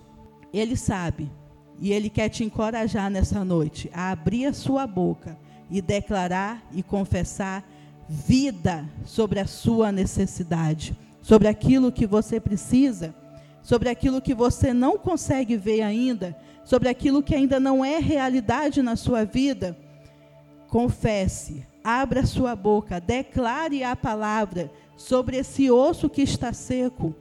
Ele 0.53 0.75
sabe. 0.75 1.29
E 1.79 1.91
Ele 1.91 2.09
quer 2.09 2.29
te 2.29 2.43
encorajar 2.43 3.09
nessa 3.09 3.43
noite 3.43 3.91
a 3.93 4.11
abrir 4.11 4.45
a 4.45 4.53
sua 4.53 4.87
boca 4.87 5.37
e 5.69 5.81
declarar 5.81 6.63
e 6.71 6.81
confessar 6.81 7.67
vida 8.07 8.87
sobre 9.05 9.39
a 9.39 9.47
sua 9.47 9.91
necessidade, 9.91 10.95
sobre 11.21 11.47
aquilo 11.47 11.91
que 11.91 12.07
você 12.07 12.39
precisa, 12.39 13.13
sobre 13.61 13.89
aquilo 13.89 14.21
que 14.21 14.33
você 14.33 14.73
não 14.73 14.97
consegue 14.97 15.57
ver 15.57 15.81
ainda, 15.81 16.37
sobre 16.63 16.89
aquilo 16.89 17.23
que 17.23 17.35
ainda 17.35 17.59
não 17.59 17.83
é 17.83 17.97
realidade 17.99 18.81
na 18.81 18.95
sua 18.95 19.25
vida. 19.25 19.77
Confesse, 20.73 21.63
abra 21.83 22.25
sua 22.25 22.55
boca, 22.55 22.99
declare 22.99 23.83
a 23.83 23.95
palavra 23.95 24.71
sobre 24.97 25.37
esse 25.37 25.69
osso 25.69 26.09
que 26.09 26.23
está 26.23 26.51
seco. 26.51 27.13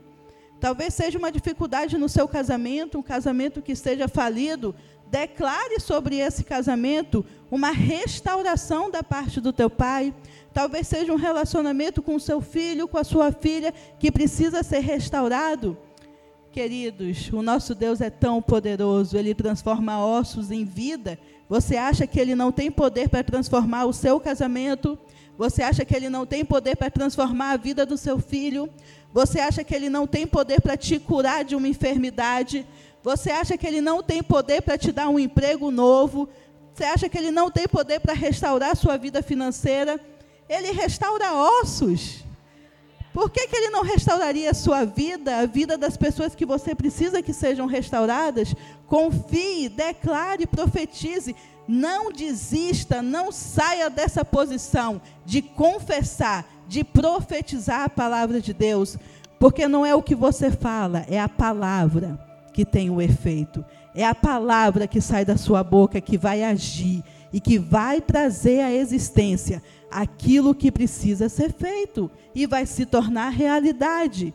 Talvez 0.59 0.95
seja 0.95 1.19
uma 1.19 1.31
dificuldade 1.31 1.95
no 1.95 2.09
seu 2.09 2.27
casamento, 2.27 2.97
um 2.97 3.03
casamento 3.03 3.61
que 3.61 3.73
esteja 3.73 4.07
falido. 4.07 4.73
Declare 5.05 5.79
sobre 5.79 6.17
esse 6.17 6.43
casamento 6.43 7.23
uma 7.51 7.69
restauração 7.69 8.89
da 8.89 9.03
parte 9.03 9.39
do 9.39 9.53
teu 9.53 9.69
pai. 9.69 10.11
Talvez 10.51 10.87
seja 10.87 11.13
um 11.13 11.15
relacionamento 11.15 12.01
com 12.01 12.15
o 12.15 12.19
seu 12.19 12.41
filho, 12.41 12.87
com 12.87 12.97
a 12.97 13.03
sua 13.03 13.31
filha, 13.31 13.71
que 13.99 14.11
precisa 14.11 14.63
ser 14.63 14.79
restaurado. 14.79 15.77
Queridos, 16.51 17.29
o 17.31 17.43
nosso 17.43 17.75
Deus 17.75 18.01
é 18.01 18.09
tão 18.09 18.41
poderoso, 18.41 19.15
ele 19.15 19.35
transforma 19.35 20.03
ossos 20.03 20.49
em 20.49 20.65
vida. 20.65 21.19
Você 21.53 21.77
acha 21.77 22.07
que 22.07 22.19
ele 22.19 22.33
não 22.33 22.51
tem 22.51 22.71
poder 22.71 23.07
para 23.07 23.23
transformar 23.23 23.85
o 23.85 23.93
seu 23.93 24.19
casamento? 24.19 24.97
Você 25.37 25.61
acha 25.61 25.85
que 25.85 25.95
ele 25.95 26.09
não 26.09 26.25
tem 26.25 26.43
poder 26.43 26.75
para 26.75 26.89
transformar 26.89 27.51
a 27.51 27.57
vida 27.57 27.85
do 27.85 27.95
seu 27.95 28.17
filho? 28.17 28.67
Você 29.13 29.39
acha 29.39 29.63
que 29.63 29.75
ele 29.75 29.87
não 29.87 30.07
tem 30.07 30.25
poder 30.25 30.59
para 30.61 30.75
te 30.75 30.97
curar 30.97 31.43
de 31.43 31.55
uma 31.55 31.67
enfermidade? 31.67 32.65
Você 33.03 33.29
acha 33.29 33.55
que 33.55 33.67
ele 33.67 33.81
não 33.81 34.01
tem 34.01 34.23
poder 34.23 34.63
para 34.63 34.79
te 34.79 34.91
dar 34.91 35.07
um 35.09 35.19
emprego 35.19 35.69
novo? 35.69 36.27
Você 36.73 36.85
acha 36.85 37.07
que 37.07 37.19
ele 37.19 37.29
não 37.29 37.51
tem 37.51 37.67
poder 37.67 37.99
para 37.99 38.15
restaurar 38.15 38.71
a 38.71 38.75
sua 38.75 38.97
vida 38.97 39.21
financeira? 39.21 39.99
Ele 40.49 40.71
restaura 40.71 41.35
ossos. 41.61 42.22
Por 43.13 43.29
que, 43.29 43.47
que 43.47 43.55
ele 43.55 43.69
não 43.69 43.83
restauraria 43.83 44.49
a 44.49 44.55
sua 44.55 44.83
vida, 44.85 45.37
a 45.37 45.45
vida 45.45 45.77
das 45.77 45.95
pessoas 45.95 46.33
que 46.33 46.47
você 46.47 46.73
precisa 46.73 47.21
que 47.21 47.31
sejam 47.31 47.67
restauradas? 47.67 48.55
Confie, 48.87 49.69
declare, 49.69 50.47
profetize. 50.47 51.35
Não 51.67 52.11
desista, 52.11 53.03
não 53.03 53.31
saia 53.31 53.89
dessa 53.89 54.25
posição 54.25 54.99
de 55.25 55.43
confessar, 55.43 56.45
de 56.67 56.83
profetizar 56.83 57.83
a 57.83 57.89
palavra 57.89 58.41
de 58.41 58.51
Deus, 58.51 58.97
porque 59.39 59.67
não 59.67 59.85
é 59.85 59.93
o 59.93 60.03
que 60.03 60.15
você 60.15 60.49
fala, 60.49 61.05
é 61.07 61.21
a 61.21 61.29
palavra 61.29 62.19
que 62.51 62.65
tem 62.65 62.89
o 62.89 63.01
efeito. 63.01 63.63
É 63.95 64.03
a 64.03 64.15
palavra 64.15 64.87
que 64.87 64.99
sai 64.99 65.23
da 65.23 65.37
sua 65.37 65.63
boca 65.63 66.01
que 66.01 66.17
vai 66.17 66.43
agir 66.43 67.03
e 67.31 67.39
que 67.39 67.59
vai 67.59 68.01
trazer 68.01 68.61
à 68.61 68.71
existência 68.71 69.61
aquilo 69.93 70.55
que 70.55 70.71
precisa 70.71 71.29
ser 71.29 71.53
feito 71.53 72.09
e 72.33 72.47
vai 72.47 72.65
se 72.65 72.85
tornar 72.85 73.29
realidade. 73.29 74.33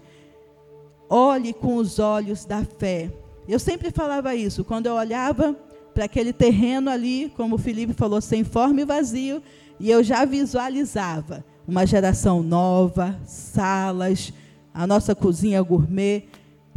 Olhe 1.10 1.52
com 1.52 1.76
os 1.76 1.98
olhos 1.98 2.44
da 2.44 2.64
fé. 2.64 3.10
Eu 3.48 3.58
sempre 3.58 3.90
falava 3.90 4.34
isso, 4.34 4.64
quando 4.64 4.86
eu 4.86 4.94
olhava 4.94 5.56
para 5.92 6.04
aquele 6.04 6.32
terreno 6.32 6.90
ali, 6.90 7.32
como 7.36 7.56
o 7.56 7.58
Felipe 7.58 7.92
falou, 7.92 8.20
sem 8.20 8.44
forma 8.44 8.82
e 8.82 8.84
vazio, 8.84 9.42
e 9.80 9.90
eu 9.90 10.02
já 10.02 10.24
visualizava 10.24 11.44
uma 11.66 11.84
geração 11.84 12.42
nova, 12.42 13.18
salas, 13.24 14.32
a 14.72 14.86
nossa 14.86 15.14
cozinha 15.14 15.60
gourmet, 15.62 16.24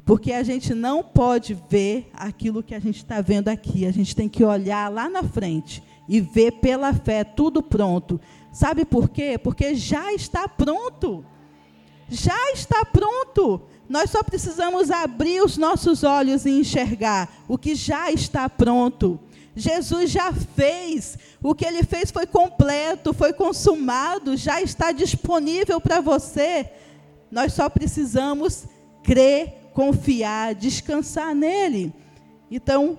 porque 0.04 0.32
a 0.32 0.44
gente 0.44 0.74
não 0.74 1.04
pode 1.04 1.56
ver 1.70 2.10
aquilo 2.14 2.64
que 2.64 2.74
a 2.74 2.80
gente 2.80 2.98
está 2.98 3.22
vendo 3.22 3.50
aqui, 3.50 3.86
a 3.86 3.92
gente 3.92 4.16
tem 4.16 4.28
que 4.28 4.44
olhar 4.44 4.92
lá 4.92 5.08
na 5.08 5.24
frente 5.24 5.84
e 6.10 6.20
ver 6.20 6.54
pela 6.54 6.94
fé 6.94 7.24
tudo 7.24 7.62
pronto. 7.62 8.20
Sabe 8.52 8.84
por 8.84 9.10
quê? 9.10 9.38
Porque 9.38 9.76
já 9.76 10.14
está 10.14 10.48
pronto. 10.48 11.26
Já 12.10 12.52
está 12.52 12.84
pronto. 12.84 13.62
Nós 13.88 14.10
só 14.10 14.22
precisamos 14.24 14.92
abrir 14.92 15.42
os 15.44 15.58
nossos 15.58 16.04
olhos 16.04 16.46
e 16.46 16.52
enxergar 16.52 17.30
o 17.48 17.58
que 17.58 17.76
já 17.76 18.12
está 18.12 18.50
pronto. 18.50 19.20
Jesus 19.56 20.12
já 20.12 20.32
fez. 20.34 21.18
O 21.42 21.56
que 21.56 21.66
ele 21.66 21.84
fez 21.84 22.12
foi 22.12 22.26
completo, 22.26 23.14
foi 23.14 23.34
consumado, 23.34 24.38
já 24.38 24.62
está 24.62 24.92
disponível 24.92 25.80
para 25.82 26.02
você. 26.02 26.70
Nós 27.30 27.54
só 27.54 27.70
precisamos 27.70 28.66
crer, 29.04 29.72
confiar, 29.74 30.54
descansar 30.56 31.34
nele. 31.34 31.94
Então, 32.50 32.98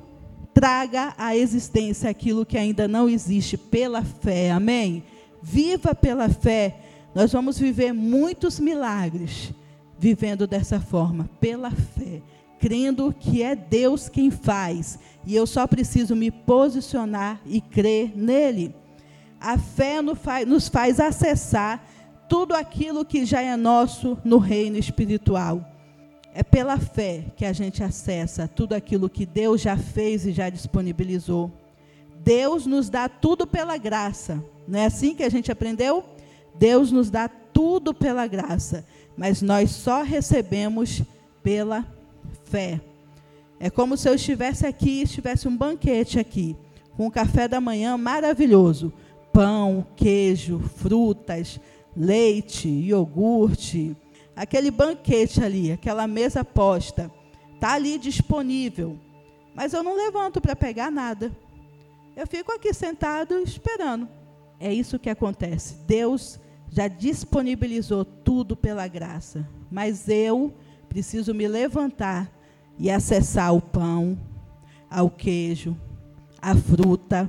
traga 0.52 1.14
à 1.16 1.36
existência 1.36 2.08
aquilo 2.08 2.46
que 2.46 2.58
ainda 2.58 2.88
não 2.88 3.08
existe 3.08 3.56
pela 3.56 4.02
fé. 4.02 4.50
Amém? 4.50 5.04
Viva 5.42 5.94
pela 5.94 6.28
fé. 6.28 6.78
Nós 7.14 7.32
vamos 7.32 7.58
viver 7.58 7.92
muitos 7.92 8.60
milagres 8.60 9.52
vivendo 9.98 10.46
dessa 10.46 10.80
forma, 10.80 11.30
pela 11.40 11.70
fé, 11.70 12.22
crendo 12.58 13.14
que 13.16 13.40
é 13.40 13.54
Deus 13.54 14.08
quem 14.08 14.32
faz, 14.32 14.98
e 15.24 15.36
eu 15.36 15.46
só 15.46 15.64
preciso 15.64 16.16
me 16.16 16.28
posicionar 16.28 17.40
e 17.46 17.60
crer 17.60 18.12
nele. 18.16 18.74
A 19.40 19.56
fé 19.56 20.00
nos 20.46 20.68
faz 20.68 20.98
acessar 20.98 21.84
tudo 22.28 22.54
aquilo 22.54 23.04
que 23.04 23.24
já 23.24 23.42
é 23.42 23.56
nosso 23.56 24.18
no 24.24 24.38
reino 24.38 24.76
espiritual. 24.76 25.64
É 26.34 26.42
pela 26.42 26.78
fé 26.78 27.26
que 27.36 27.44
a 27.44 27.52
gente 27.52 27.84
acessa 27.84 28.48
tudo 28.48 28.72
aquilo 28.72 29.08
que 29.08 29.26
Deus 29.26 29.60
já 29.60 29.76
fez 29.76 30.26
e 30.26 30.32
já 30.32 30.48
disponibilizou. 30.48 31.52
Deus 32.24 32.66
nos 32.66 32.88
dá 32.88 33.08
tudo 33.08 33.46
pela 33.46 33.76
graça. 33.76 34.42
Não 34.66 34.78
é 34.78 34.86
assim 34.86 35.14
que 35.14 35.22
a 35.22 35.28
gente 35.28 35.50
aprendeu? 35.50 36.04
Deus 36.54 36.92
nos 36.92 37.10
dá 37.10 37.28
tudo 37.28 37.92
pela 37.92 38.26
graça, 38.26 38.84
mas 39.16 39.42
nós 39.42 39.70
só 39.70 40.02
recebemos 40.02 41.02
pela 41.42 41.86
fé. 42.44 42.80
É 43.58 43.70
como 43.70 43.96
se 43.96 44.08
eu 44.08 44.14
estivesse 44.14 44.66
aqui, 44.66 45.02
estivesse 45.02 45.46
um 45.46 45.56
banquete 45.56 46.18
aqui, 46.18 46.56
com 46.96 47.06
um 47.06 47.10
café 47.10 47.46
da 47.46 47.60
manhã 47.60 47.96
maravilhoso, 47.96 48.92
pão, 49.32 49.86
queijo, 49.96 50.58
frutas, 50.76 51.60
leite, 51.96 52.68
iogurte, 52.68 53.96
aquele 54.34 54.70
banquete 54.70 55.42
ali, 55.42 55.72
aquela 55.72 56.06
mesa 56.06 56.44
posta, 56.44 57.10
está 57.54 57.74
ali 57.74 57.98
disponível. 57.98 58.98
Mas 59.54 59.72
eu 59.72 59.82
não 59.82 59.96
levanto 59.96 60.40
para 60.40 60.56
pegar 60.56 60.90
nada. 60.90 61.30
Eu 62.16 62.26
fico 62.26 62.52
aqui 62.52 62.72
sentado 62.74 63.38
esperando. 63.38 64.08
É 64.64 64.72
isso 64.72 64.96
que 64.96 65.10
acontece. 65.10 65.74
Deus 65.88 66.38
já 66.70 66.86
disponibilizou 66.86 68.04
tudo 68.04 68.54
pela 68.54 68.86
graça, 68.86 69.44
mas 69.68 70.08
eu 70.08 70.54
preciso 70.88 71.34
me 71.34 71.48
levantar 71.48 72.30
e 72.78 72.88
acessar 72.88 73.52
o 73.52 73.60
pão, 73.60 74.16
ao 74.88 75.10
queijo, 75.10 75.76
a 76.40 76.54
fruta, 76.54 77.28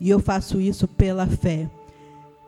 e 0.00 0.08
eu 0.08 0.18
faço 0.18 0.58
isso 0.58 0.88
pela 0.88 1.26
fé. 1.26 1.70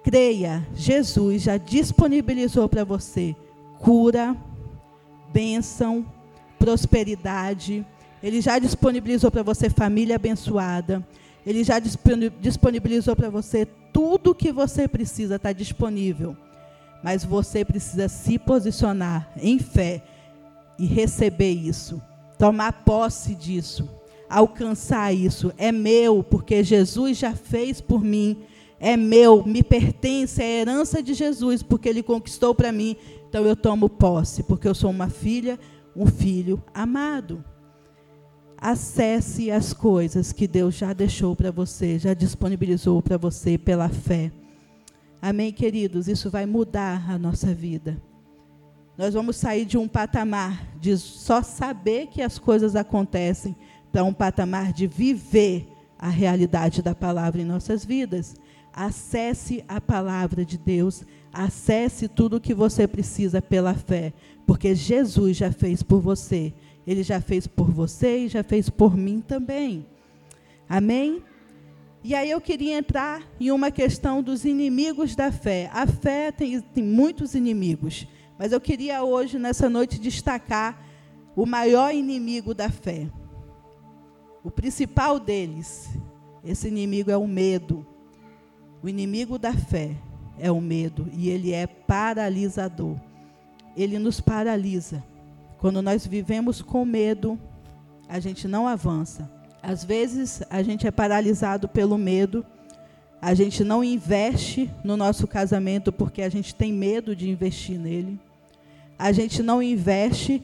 Creia, 0.02 0.66
Jesus 0.74 1.42
já 1.42 1.58
disponibilizou 1.58 2.70
para 2.70 2.84
você 2.84 3.36
cura, 3.78 4.34
bênção, 5.30 6.06
prosperidade. 6.58 7.84
Ele 8.22 8.40
já 8.40 8.58
disponibilizou 8.58 9.30
para 9.30 9.42
você 9.42 9.68
família 9.68 10.16
abençoada. 10.16 11.06
Ele 11.46 11.62
já 11.62 11.78
disponibilizou 11.78 13.14
para 13.14 13.30
você 13.30 13.66
tudo 13.92 14.32
o 14.32 14.34
que 14.34 14.50
você 14.50 14.88
precisa, 14.88 15.36
está 15.36 15.52
disponível. 15.52 16.36
Mas 17.02 17.24
você 17.24 17.64
precisa 17.64 18.08
se 18.08 18.38
posicionar 18.38 19.30
em 19.40 19.58
fé 19.58 20.02
e 20.78 20.84
receber 20.84 21.52
isso, 21.52 22.02
tomar 22.38 22.72
posse 22.84 23.34
disso, 23.34 23.88
alcançar 24.28 25.14
isso. 25.14 25.52
É 25.56 25.70
meu, 25.70 26.24
porque 26.24 26.64
Jesus 26.64 27.16
já 27.16 27.34
fez 27.34 27.80
por 27.80 28.02
mim 28.02 28.44
é 28.78 28.96
meu, 28.96 29.44
me 29.44 29.62
pertence, 29.62 30.42
é 30.42 30.60
herança 30.60 31.02
de 31.02 31.14
Jesus, 31.14 31.62
porque 31.62 31.88
ele 31.88 32.02
conquistou 32.02 32.54
para 32.54 32.70
mim. 32.70 32.96
Então 33.28 33.44
eu 33.44 33.56
tomo 33.56 33.88
posse, 33.88 34.42
porque 34.42 34.68
eu 34.68 34.74
sou 34.74 34.90
uma 34.90 35.08
filha, 35.08 35.58
um 35.94 36.06
filho 36.06 36.62
amado. 36.74 37.42
Acesse 38.58 39.50
as 39.50 39.72
coisas 39.72 40.32
que 40.32 40.46
Deus 40.46 40.74
já 40.74 40.92
deixou 40.92 41.36
para 41.36 41.50
você, 41.50 41.98
já 41.98 42.14
disponibilizou 42.14 43.02
para 43.02 43.16
você 43.16 43.58
pela 43.58 43.88
fé. 43.88 44.32
Amém, 45.20 45.52
queridos? 45.52 46.08
Isso 46.08 46.30
vai 46.30 46.46
mudar 46.46 47.10
a 47.10 47.18
nossa 47.18 47.52
vida. 47.54 48.00
Nós 48.96 49.12
vamos 49.12 49.36
sair 49.36 49.66
de 49.66 49.76
um 49.76 49.86
patamar 49.86 50.66
de 50.80 50.96
só 50.96 51.42
saber 51.42 52.06
que 52.06 52.22
as 52.22 52.38
coisas 52.38 52.74
acontecem 52.74 53.54
para 53.92 54.04
um 54.04 54.12
patamar 54.12 54.72
de 54.72 54.86
viver 54.86 55.68
a 55.98 56.08
realidade 56.08 56.82
da 56.82 56.94
palavra 56.94 57.40
em 57.40 57.44
nossas 57.44 57.84
vidas. 57.84 58.36
Acesse 58.72 59.64
a 59.68 59.80
palavra 59.80 60.44
de 60.44 60.56
Deus, 60.56 61.02
acesse 61.32 62.08
tudo 62.08 62.36
o 62.36 62.40
que 62.40 62.54
você 62.54 62.86
precisa 62.86 63.40
pela 63.40 63.74
fé, 63.74 64.12
porque 64.46 64.74
Jesus 64.74 65.36
já 65.36 65.50
fez 65.50 65.82
por 65.82 66.00
você. 66.00 66.52
Ele 66.86 67.02
já 67.02 67.20
fez 67.20 67.46
por 67.46 67.70
você 67.70 68.18
e 68.18 68.28
já 68.28 68.44
fez 68.44 68.70
por 68.70 68.96
mim 68.96 69.20
também. 69.20 69.86
Amém? 70.68 71.22
E 72.04 72.14
aí 72.14 72.30
eu 72.30 72.40
queria 72.40 72.78
entrar 72.78 73.22
em 73.40 73.50
uma 73.50 73.70
questão 73.70 74.22
dos 74.22 74.44
inimigos 74.44 75.16
da 75.16 75.32
fé. 75.32 75.68
A 75.72 75.86
fé 75.86 76.30
tem, 76.30 76.60
tem 76.60 76.84
muitos 76.84 77.34
inimigos, 77.34 78.06
mas 78.38 78.52
eu 78.52 78.60
queria 78.60 79.02
hoje, 79.02 79.38
nessa 79.38 79.68
noite, 79.68 79.98
destacar 79.98 80.86
o 81.34 81.44
maior 81.44 81.92
inimigo 81.92 82.54
da 82.54 82.70
fé. 82.70 83.08
O 84.44 84.50
principal 84.50 85.18
deles, 85.18 85.90
esse 86.44 86.68
inimigo 86.68 87.10
é 87.10 87.16
o 87.16 87.26
medo. 87.26 87.84
O 88.80 88.88
inimigo 88.88 89.36
da 89.36 89.52
fé 89.52 89.96
é 90.38 90.52
o 90.52 90.60
medo 90.60 91.08
e 91.12 91.28
ele 91.28 91.52
é 91.52 91.66
paralisador. 91.66 92.96
Ele 93.76 93.98
nos 93.98 94.20
paralisa. 94.20 95.02
Quando 95.58 95.80
nós 95.82 96.06
vivemos 96.06 96.62
com 96.62 96.84
medo, 96.84 97.38
a 98.08 98.20
gente 98.20 98.46
não 98.46 98.66
avança. 98.66 99.30
Às 99.62 99.84
vezes 99.84 100.42
a 100.48 100.62
gente 100.62 100.86
é 100.86 100.90
paralisado 100.90 101.68
pelo 101.68 101.98
medo. 101.98 102.44
A 103.20 103.34
gente 103.34 103.64
não 103.64 103.82
investe 103.82 104.70
no 104.84 104.96
nosso 104.96 105.26
casamento 105.26 105.90
porque 105.90 106.22
a 106.22 106.28
gente 106.28 106.54
tem 106.54 106.72
medo 106.72 107.16
de 107.16 107.28
investir 107.28 107.78
nele. 107.78 108.18
A 108.98 109.12
gente 109.12 109.42
não 109.42 109.62
investe 109.62 110.42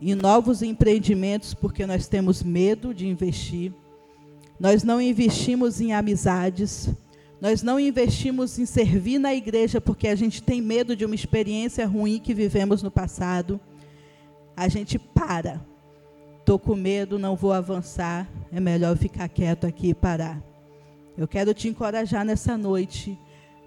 em 0.00 0.14
novos 0.14 0.62
empreendimentos 0.62 1.54
porque 1.54 1.86
nós 1.86 2.06
temos 2.06 2.42
medo 2.42 2.92
de 2.92 3.06
investir. 3.06 3.72
Nós 4.58 4.82
não 4.82 5.00
investimos 5.00 5.80
em 5.80 5.92
amizades 5.92 6.90
nós 7.40 7.62
não 7.62 7.78
investimos 7.78 8.58
em 8.58 8.66
servir 8.66 9.18
na 9.18 9.32
igreja 9.32 9.80
porque 9.80 10.08
a 10.08 10.16
gente 10.16 10.42
tem 10.42 10.60
medo 10.60 10.96
de 10.96 11.04
uma 11.04 11.14
experiência 11.14 11.86
ruim 11.86 12.18
que 12.18 12.34
vivemos 12.34 12.82
no 12.82 12.90
passado. 12.90 13.60
A 14.58 14.66
gente 14.66 14.98
para. 14.98 15.64
Estou 16.40 16.58
com 16.58 16.74
medo, 16.74 17.16
não 17.16 17.36
vou 17.36 17.52
avançar. 17.52 18.28
É 18.50 18.58
melhor 18.58 18.96
ficar 18.96 19.28
quieto 19.28 19.68
aqui 19.68 19.90
e 19.90 19.94
parar. 19.94 20.42
Eu 21.16 21.28
quero 21.28 21.54
te 21.54 21.68
encorajar 21.68 22.24
nessa 22.24 22.56
noite 22.56 23.16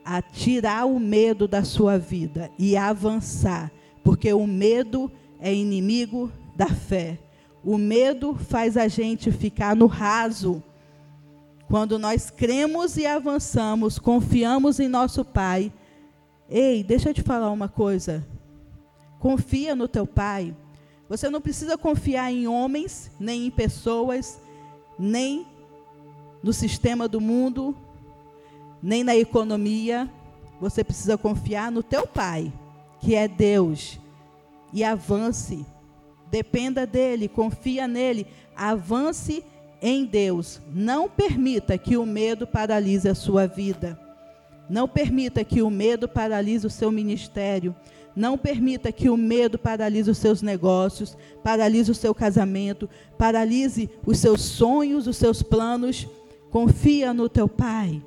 a 0.04 0.22
tirar 0.22 0.86
o 0.86 1.00
medo 1.00 1.48
da 1.48 1.64
sua 1.64 1.98
vida 1.98 2.52
e 2.60 2.76
avançar, 2.76 3.72
porque 4.04 4.34
o 4.34 4.46
medo 4.46 5.10
é 5.40 5.54
inimigo 5.54 6.30
da 6.58 6.68
fé. 6.68 7.18
O 7.64 7.78
medo 7.78 8.36
faz 8.36 8.76
a 8.76 8.90
gente 8.90 9.32
ficar 9.32 9.76
no 9.76 9.86
raso 9.86 10.62
quando 11.70 11.98
nós 11.98 12.30
cremos 12.30 12.98
e 12.98 13.06
avançamos, 13.06 13.98
confiamos 13.98 14.78
em 14.78 14.90
nosso 14.90 15.24
Pai. 15.24 15.72
Ei, 16.50 16.84
deixa 16.84 17.12
eu 17.12 17.14
te 17.14 17.22
falar 17.22 17.50
uma 17.50 17.70
coisa. 17.70 18.28
Confia 19.20 19.74
no 19.74 19.88
teu 19.88 20.06
Pai. 20.06 20.54
Você 21.12 21.30
não 21.30 21.42
precisa 21.42 21.78
confiar 21.78 22.32
em 22.32 22.48
homens, 22.48 23.12
nem 23.20 23.48
em 23.48 23.52
pessoas, 23.52 24.40
nem 24.98 25.46
no 26.42 26.54
sistema 26.54 27.06
do 27.06 27.20
mundo, 27.20 27.76
nem 28.82 29.04
na 29.04 29.14
economia. 29.14 30.10
Você 30.62 30.86
precisa 30.86 31.18
confiar 31.18 31.70
no 31.70 31.84
teu 31.84 32.08
Pai, 32.08 32.54
que 33.02 33.14
é 33.14 33.28
Deus. 33.28 34.00
E 34.72 34.86
avance. 34.86 35.66
Dependa 36.32 36.88
dele, 36.88 37.28
confia 37.28 37.90
nele. 37.90 38.26
Avance 38.56 39.44
em 39.82 40.06
Deus. 40.06 40.62
Não 40.74 41.10
permita 41.10 41.78
que 41.78 41.98
o 41.98 42.06
medo 42.06 42.48
paralise 42.48 43.10
a 43.10 43.16
sua 43.16 43.46
vida. 43.48 44.00
Não 44.70 44.88
permita 44.88 45.44
que 45.44 45.62
o 45.62 45.70
medo 45.70 46.08
paralise 46.08 46.66
o 46.66 46.70
seu 46.70 46.90
ministério. 46.90 47.76
Não 48.16 48.38
permita 48.38 48.92
que 48.92 49.10
o 49.10 49.18
medo 49.18 49.58
paralise 49.58 50.12
os 50.12 50.18
seus 50.18 50.42
negócios, 50.42 51.18
paralise 51.44 51.92
o 51.92 51.96
seu 51.96 52.14
casamento, 52.14 52.90
paralise 53.18 53.90
os 54.06 54.18
seus 54.18 54.42
sonhos, 54.42 55.08
os 55.08 55.18
seus 55.18 55.42
planos. 55.42 56.08
Confia 56.50 57.14
no 57.14 57.30
teu 57.30 57.48
Pai. 57.48 58.04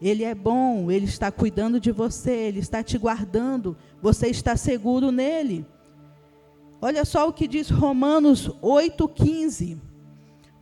Ele 0.00 0.24
é 0.24 0.34
bom, 0.34 0.90
ele 0.90 1.04
está 1.04 1.30
cuidando 1.30 1.78
de 1.78 1.90
você, 1.90 2.30
ele 2.30 2.60
está 2.60 2.82
te 2.82 2.96
guardando. 2.96 3.76
Você 4.00 4.28
está 4.28 4.56
seguro 4.56 5.10
nele. 5.10 5.66
Olha 6.80 7.04
só 7.04 7.28
o 7.28 7.32
que 7.32 7.46
diz 7.46 7.68
Romanos 7.68 8.48
8,15 8.62 9.90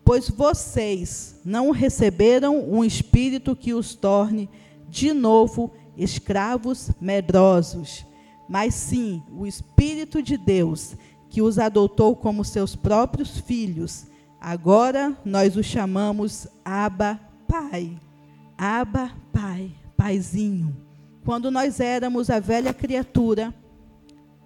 pois 0.08 0.30
vocês 0.30 1.38
não 1.44 1.70
receberam 1.70 2.64
um 2.66 2.82
espírito 2.82 3.54
que 3.54 3.74
os 3.74 3.94
torne 3.94 4.48
de 4.88 5.12
novo 5.12 5.70
escravos 5.98 6.90
medrosos, 6.98 8.06
mas 8.48 8.74
sim 8.74 9.22
o 9.30 9.46
Espírito 9.46 10.22
de 10.22 10.36
Deus, 10.36 10.96
que 11.28 11.42
os 11.42 11.58
adotou 11.58 12.16
como 12.16 12.44
seus 12.44 12.74
próprios 12.74 13.38
filhos. 13.38 14.06
Agora 14.40 15.16
nós 15.24 15.56
os 15.56 15.66
chamamos 15.66 16.48
Abba 16.64 17.20
Pai. 17.46 17.98
Abba 18.56 19.12
Pai, 19.32 19.70
Paizinho. 19.96 20.74
Quando 21.24 21.50
nós 21.50 21.78
éramos 21.78 22.30
a 22.30 22.40
velha 22.40 22.72
criatura, 22.72 23.54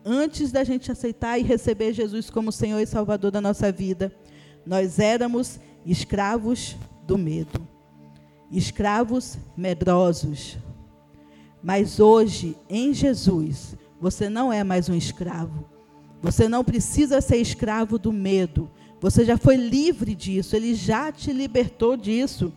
antes 0.04 0.50
da 0.50 0.64
gente 0.64 0.90
aceitar 0.90 1.38
e 1.38 1.42
receber 1.42 1.92
Jesus 1.92 2.28
como 2.28 2.50
Senhor 2.50 2.80
e 2.80 2.86
Salvador 2.86 3.30
da 3.30 3.40
nossa 3.40 3.70
vida, 3.70 4.12
nós 4.66 4.98
éramos 4.98 5.60
escravos 5.86 6.76
do 7.06 7.16
medo, 7.16 7.66
escravos 8.50 9.38
medrosos. 9.56 10.58
Mas 11.62 12.00
hoje, 12.00 12.56
em 12.68 12.92
Jesus, 12.92 13.76
você 14.02 14.28
não 14.28 14.52
é 14.52 14.64
mais 14.64 14.88
um 14.88 14.96
escravo. 14.96 15.64
Você 16.20 16.48
não 16.48 16.64
precisa 16.64 17.20
ser 17.20 17.36
escravo 17.36 18.00
do 18.00 18.12
medo. 18.12 18.68
Você 19.00 19.24
já 19.24 19.38
foi 19.38 19.54
livre 19.54 20.12
disso, 20.16 20.56
ele 20.56 20.74
já 20.74 21.12
te 21.12 21.32
libertou 21.32 21.96
disso. 21.96 22.52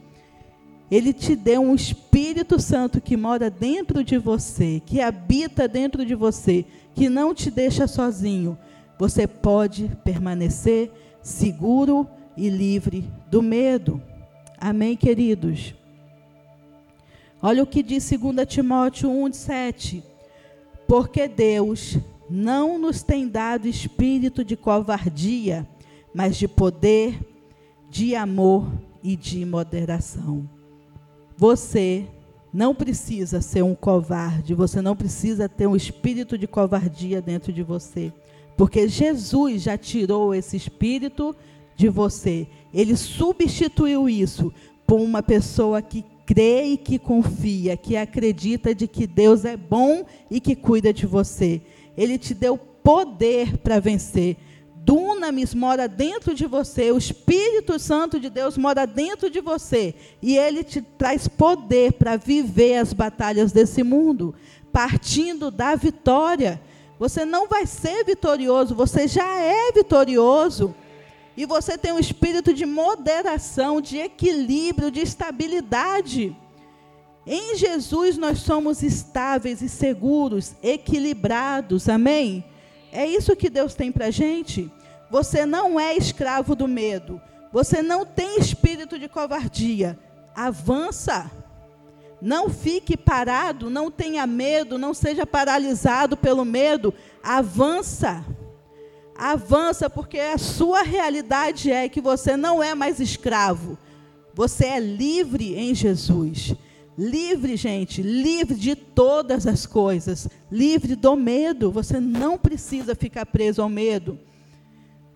Ele 0.90 1.14
te 1.14 1.36
deu 1.36 1.62
um 1.62 1.76
Espírito 1.76 2.60
Santo 2.60 3.00
que 3.00 3.16
mora 3.16 3.48
dentro 3.48 4.04
de 4.04 4.18
você, 4.18 4.82
que 4.88 5.00
habita 5.00 5.68
dentro 5.68 6.04
de 6.04 6.16
você, 6.16 6.66
que 6.96 7.10
não 7.10 7.32
te 7.32 7.52
deixa 7.52 7.86
sozinho. 7.86 8.58
Você 8.98 9.28
pode 9.28 9.92
permanecer 10.04 10.92
seguro 11.22 12.08
e 12.36 12.50
livre 12.50 13.08
do 13.30 13.44
medo. 13.44 14.02
Amém, 14.58 14.98
queridos? 14.98 15.76
Olha 17.40 17.62
o 17.62 17.68
que 17.68 17.84
diz 17.84 18.10
2 18.10 18.48
Timóteo 18.48 19.12
1, 19.12 19.32
7. 19.32 20.15
Porque 20.88 21.28
Deus 21.28 21.98
não 22.30 22.78
nos 22.78 23.04
tem 23.04 23.28
dado 23.28 23.68
espírito 23.68 24.44
de 24.44 24.56
covardia, 24.56 25.68
mas 26.14 26.38
de 26.38 26.48
poder, 26.48 27.20
de 27.90 28.16
amor 28.16 28.68
e 29.04 29.16
de 29.16 29.46
moderação. 29.46 30.50
Você 31.38 32.08
não 32.54 32.74
precisa 32.74 33.42
ser 33.42 33.64
um 33.64 33.76
covarde, 33.76 34.54
você 34.54 34.82
não 34.82 34.96
precisa 34.96 35.50
ter 35.50 35.68
um 35.68 35.76
espírito 35.76 36.38
de 36.38 36.48
covardia 36.48 37.22
dentro 37.22 37.52
de 37.52 37.62
você. 37.62 38.14
Porque 38.56 38.88
Jesus 38.88 39.62
já 39.64 39.78
tirou 39.78 40.34
esse 40.34 40.56
espírito 40.56 41.36
de 41.76 41.90
você. 41.90 42.48
Ele 42.74 42.96
substituiu 42.96 44.08
isso 44.08 44.54
por 44.88 45.02
uma 45.02 45.22
pessoa 45.22 45.82
que 45.82 46.06
crê 46.26 46.64
e 46.64 46.78
que 46.78 46.98
confia, 46.98 47.78
que 47.78 47.96
acredita 47.96 48.74
de 48.74 48.88
que 48.88 49.06
Deus 49.06 49.46
é 49.46 49.56
bom 49.56 50.06
e 50.30 50.40
que 50.40 50.56
cuida 50.56 50.92
de 50.92 51.06
você. 51.06 51.62
Ele 51.98 52.18
te 52.18 52.34
deu 52.34 52.58
poder 52.58 53.58
para 53.58 53.80
vencer. 53.80 54.38
Dunamis 54.86 55.56
mora 55.56 55.88
dentro 55.88 56.36
de 56.36 56.46
você, 56.46 56.92
o 56.92 56.98
Espírito 56.98 57.80
Santo 57.80 58.20
de 58.20 58.30
Deus 58.30 58.56
mora 58.56 58.86
dentro 58.86 59.32
de 59.32 59.42
você, 59.42 59.96
e 60.22 60.38
ele 60.38 60.64
te 60.64 60.80
traz 60.80 61.28
poder 61.28 61.94
para 61.94 62.18
viver 62.18 62.78
as 62.78 62.94
batalhas 62.94 63.52
desse 63.52 63.82
mundo, 63.82 64.36
partindo 64.72 65.50
da 65.50 65.74
vitória. 65.74 66.62
Você 67.00 67.26
não 67.26 67.48
vai 67.48 67.66
ser 67.66 68.06
vitorioso, 68.06 68.76
você 68.76 69.08
já 69.08 69.40
é 69.40 69.72
vitorioso. 69.72 70.76
E 71.38 71.46
você 71.46 71.78
tem 71.78 71.92
um 71.92 72.00
espírito 72.00 72.54
de 72.54 72.66
moderação, 72.66 73.82
de 73.82 73.98
equilíbrio, 73.98 74.90
de 74.90 75.02
estabilidade. 75.02 76.36
Em 77.28 77.56
Jesus 77.58 78.18
nós 78.18 78.40
somos 78.40 78.84
estáveis 78.84 79.62
e 79.62 79.68
seguros, 79.68 80.56
equilibrados, 80.62 81.90
amém? 81.90 82.46
É 82.92 83.06
isso 83.06 83.36
que 83.36 83.50
Deus 83.50 83.74
tem 83.74 83.92
para 83.92 84.12
gente. 84.12 84.72
Você 85.10 85.46
não 85.46 85.80
é 85.80 85.96
escravo 85.96 86.56
do 86.56 86.68
medo. 86.68 87.22
Você 87.52 87.82
não 87.82 88.06
tem 88.06 88.40
espírito 88.40 88.98
de 88.98 89.10
covardia. 89.10 90.00
Avança. 90.36 91.30
Não 92.22 92.50
fique 92.50 92.96
parado, 92.96 93.70
não 93.70 93.92
tenha 93.92 94.26
medo, 94.26 94.78
não 94.78 94.94
seja 94.94 95.26
paralisado 95.26 96.16
pelo 96.16 96.46
medo. 96.46 96.94
Avança. 97.22 98.24
Avança, 99.18 99.90
porque 99.90 100.20
a 100.20 100.38
sua 100.38 100.84
realidade 100.84 101.72
é 101.72 101.88
que 101.88 102.02
você 102.02 102.36
não 102.36 102.62
é 102.62 102.76
mais 102.76 103.00
escravo. 103.00 103.78
Você 104.34 104.66
é 104.66 104.80
livre 104.80 105.56
em 105.56 105.74
Jesus. 105.74 106.54
Livre, 106.98 107.56
gente, 107.56 108.02
livre 108.02 108.56
de 108.56 108.76
todas 108.76 109.48
as 109.48 109.66
coisas. 109.66 110.28
Livre 110.52 110.96
do 110.96 111.16
medo. 111.16 111.72
Você 111.72 112.00
não 112.00 112.38
precisa 112.38 112.94
ficar 112.94 113.26
preso 113.26 113.62
ao 113.62 113.70
medo. 113.70 114.20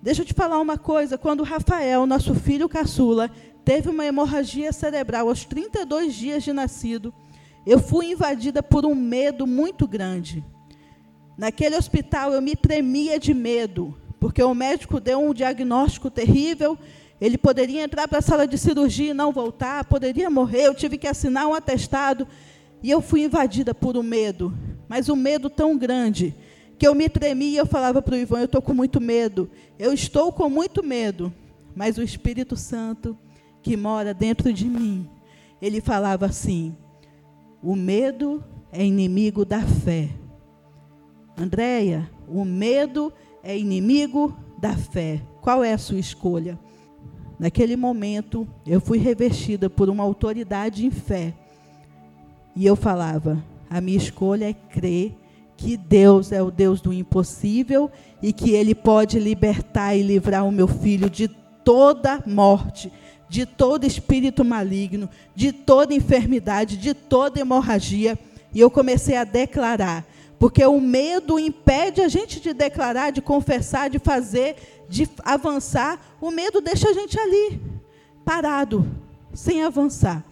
Deixa 0.01 0.21
eu 0.21 0.25
te 0.25 0.33
falar 0.33 0.59
uma 0.59 0.77
coisa. 0.77 1.17
Quando 1.17 1.43
Rafael, 1.43 2.05
nosso 2.05 2.33
filho 2.33 2.69
caçula, 2.69 3.29
teve 3.65 3.89
uma 3.89 4.05
hemorragia 4.05 4.71
cerebral 4.71 5.27
aos 5.27 5.43
32 5.43 6.15
dias 6.15 6.43
de 6.43 6.53
nascido, 6.53 7.13
eu 7.65 7.79
fui 7.79 8.11
invadida 8.11 8.63
por 8.63 8.85
um 8.85 8.95
medo 8.95 9.45
muito 9.45 9.85
grande. 9.85 10.43
Naquele 11.39 11.77
hospital 11.77 12.33
eu 12.33 12.41
me 12.41 12.53
tremia 12.53 13.17
de 13.17 13.33
medo, 13.33 13.97
porque 14.19 14.43
o 14.43 14.53
médico 14.53 14.99
deu 14.99 15.21
um 15.21 15.33
diagnóstico 15.33 16.11
terrível. 16.11 16.77
Ele 17.21 17.37
poderia 17.37 17.81
entrar 17.81 18.09
para 18.09 18.19
a 18.19 18.21
sala 18.21 18.45
de 18.45 18.57
cirurgia 18.57 19.11
e 19.11 19.13
não 19.13 19.31
voltar, 19.31 19.85
poderia 19.85 20.29
morrer. 20.29 20.67
Eu 20.67 20.75
tive 20.75 20.97
que 20.97 21.07
assinar 21.07 21.47
um 21.47 21.53
atestado 21.53 22.27
e 22.83 22.91
eu 22.91 22.99
fui 22.99 23.23
invadida 23.23 23.73
por 23.73 23.95
um 23.95 24.03
medo, 24.03 24.53
mas 24.89 25.07
um 25.07 25.15
medo 25.15 25.49
tão 25.49 25.77
grande 25.77 26.35
que 26.77 26.85
eu 26.85 26.93
me 26.93 27.07
tremia 27.07 27.51
e 27.51 27.55
eu 27.55 27.65
falava 27.65 28.01
para 28.01 28.15
o 28.15 28.17
Ivan: 28.17 28.39
Eu 28.39 28.45
estou 28.45 28.61
com 28.61 28.73
muito 28.73 28.99
medo, 28.99 29.49
eu 29.79 29.93
estou 29.93 30.33
com 30.33 30.49
muito 30.49 30.83
medo. 30.83 31.33
Mas 31.73 31.97
o 31.97 32.03
Espírito 32.03 32.57
Santo 32.57 33.17
que 33.63 33.77
mora 33.77 34.13
dentro 34.13 34.51
de 34.51 34.65
mim, 34.65 35.09
ele 35.61 35.79
falava 35.79 36.25
assim: 36.25 36.75
O 37.63 37.77
medo 37.77 38.43
é 38.73 38.85
inimigo 38.85 39.45
da 39.45 39.61
fé. 39.61 40.09
Andréia, 41.39 42.11
o 42.27 42.43
medo 42.43 43.13
é 43.41 43.57
inimigo 43.57 44.37
da 44.57 44.75
fé. 44.75 45.21
Qual 45.39 45.63
é 45.63 45.71
a 45.71 45.77
sua 45.77 45.97
escolha? 45.97 46.59
Naquele 47.39 47.77
momento, 47.77 48.45
eu 48.67 48.81
fui 48.81 48.97
revestida 48.97 49.69
por 49.69 49.89
uma 49.89 50.03
autoridade 50.03 50.85
em 50.85 50.91
fé. 50.91 51.33
E 52.53 52.65
eu 52.65 52.75
falava: 52.75 53.41
a 53.69 53.79
minha 53.79 53.97
escolha 53.97 54.49
é 54.49 54.53
crer 54.53 55.15
que 55.55 55.77
Deus 55.77 56.33
é 56.33 56.43
o 56.43 56.51
Deus 56.51 56.81
do 56.81 56.91
impossível 56.91 57.89
e 58.21 58.33
que 58.33 58.51
Ele 58.51 58.75
pode 58.75 59.17
libertar 59.17 59.95
e 59.95 60.03
livrar 60.03 60.45
o 60.45 60.51
meu 60.51 60.67
filho 60.67 61.09
de 61.09 61.29
toda 61.63 62.21
morte, 62.27 62.91
de 63.29 63.45
todo 63.45 63.85
espírito 63.85 64.43
maligno, 64.43 65.09
de 65.33 65.53
toda 65.53 65.93
enfermidade, 65.93 66.75
de 66.75 66.93
toda 66.93 67.39
hemorragia. 67.39 68.19
E 68.53 68.59
eu 68.59 68.69
comecei 68.69 69.15
a 69.15 69.23
declarar 69.23 70.05
porque 70.39 70.65
o 70.65 70.79
medo 70.79 71.37
impede 71.37 72.01
a 72.01 72.07
gente 72.07 72.39
de 72.39 72.53
declarar, 72.53 73.11
de 73.11 73.21
confessar, 73.21 73.89
de 73.89 73.99
fazer, 73.99 74.55
de 74.87 75.07
avançar. 75.23 75.99
O 76.21 76.31
medo 76.31 76.61
deixa 76.61 76.89
a 76.89 76.93
gente 76.93 77.19
ali, 77.19 77.61
parado, 78.23 78.89
sem 79.33 79.61
avançar. 79.61 80.23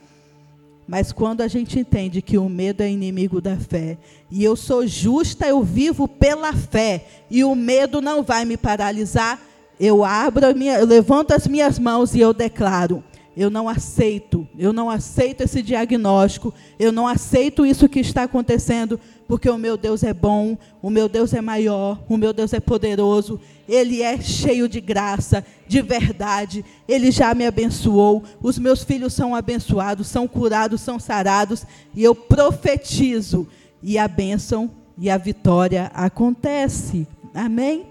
Mas 0.88 1.12
quando 1.12 1.42
a 1.42 1.48
gente 1.50 1.78
entende 1.78 2.22
que 2.22 2.38
o 2.38 2.48
medo 2.48 2.82
é 2.82 2.90
inimigo 2.90 3.42
da 3.42 3.58
fé, 3.58 3.98
e 4.32 4.42
eu 4.42 4.56
sou 4.56 4.88
justa, 4.88 5.46
eu 5.46 5.62
vivo 5.62 6.08
pela 6.08 6.54
fé, 6.54 7.06
e 7.30 7.44
o 7.44 7.54
medo 7.54 8.02
não 8.02 8.24
vai 8.24 8.46
me 8.46 8.56
paralisar, 8.56 9.38
eu 9.78 10.06
abro, 10.06 10.56
minha, 10.56 10.80
eu 10.80 10.86
levanto 10.86 11.34
as 11.34 11.46
minhas 11.46 11.78
mãos 11.78 12.16
e 12.16 12.22
eu 12.22 12.34
declaro: 12.34 13.04
eu 13.38 13.52
não 13.52 13.70
aceito, 13.70 14.48
eu 14.58 14.74
não 14.74 14.90
aceito 14.90 15.42
esse 15.42 15.62
diagnóstico, 15.62 16.52
eu 16.80 16.92
não 16.92 17.08
aceito 17.08 17.64
isso 17.64 17.88
que 17.88 18.00
está 18.00 18.24
acontecendo, 18.24 19.00
porque 19.28 19.48
o 19.48 19.60
meu 19.60 19.78
Deus 19.78 20.02
é 20.02 20.12
bom, 20.12 20.58
o 20.82 20.90
meu 20.90 21.08
Deus 21.08 21.36
é 21.36 21.40
maior, 21.40 22.00
o 22.10 22.18
meu 22.18 22.34
Deus 22.34 22.52
é 22.52 22.60
poderoso, 22.60 23.40
ele 23.70 24.02
é 24.02 24.20
cheio 24.20 24.68
de 24.68 24.82
graça, 24.82 25.46
de 25.68 25.84
verdade, 25.84 26.66
ele 26.88 27.12
já 27.12 27.36
me 27.36 27.46
abençoou, 27.46 28.24
os 28.42 28.58
meus 28.58 28.84
filhos 28.84 29.14
são 29.14 29.36
abençoados, 29.36 30.08
são 30.08 30.28
curados, 30.28 30.82
são 30.82 31.00
sarados, 31.00 31.64
e 31.94 32.04
eu 32.04 32.16
profetizo, 32.16 33.48
e 33.84 34.00
a 34.00 34.08
bênção 34.08 34.72
e 34.98 35.12
a 35.12 35.18
vitória 35.18 35.92
acontece. 35.94 37.08
Amém? 37.36 37.86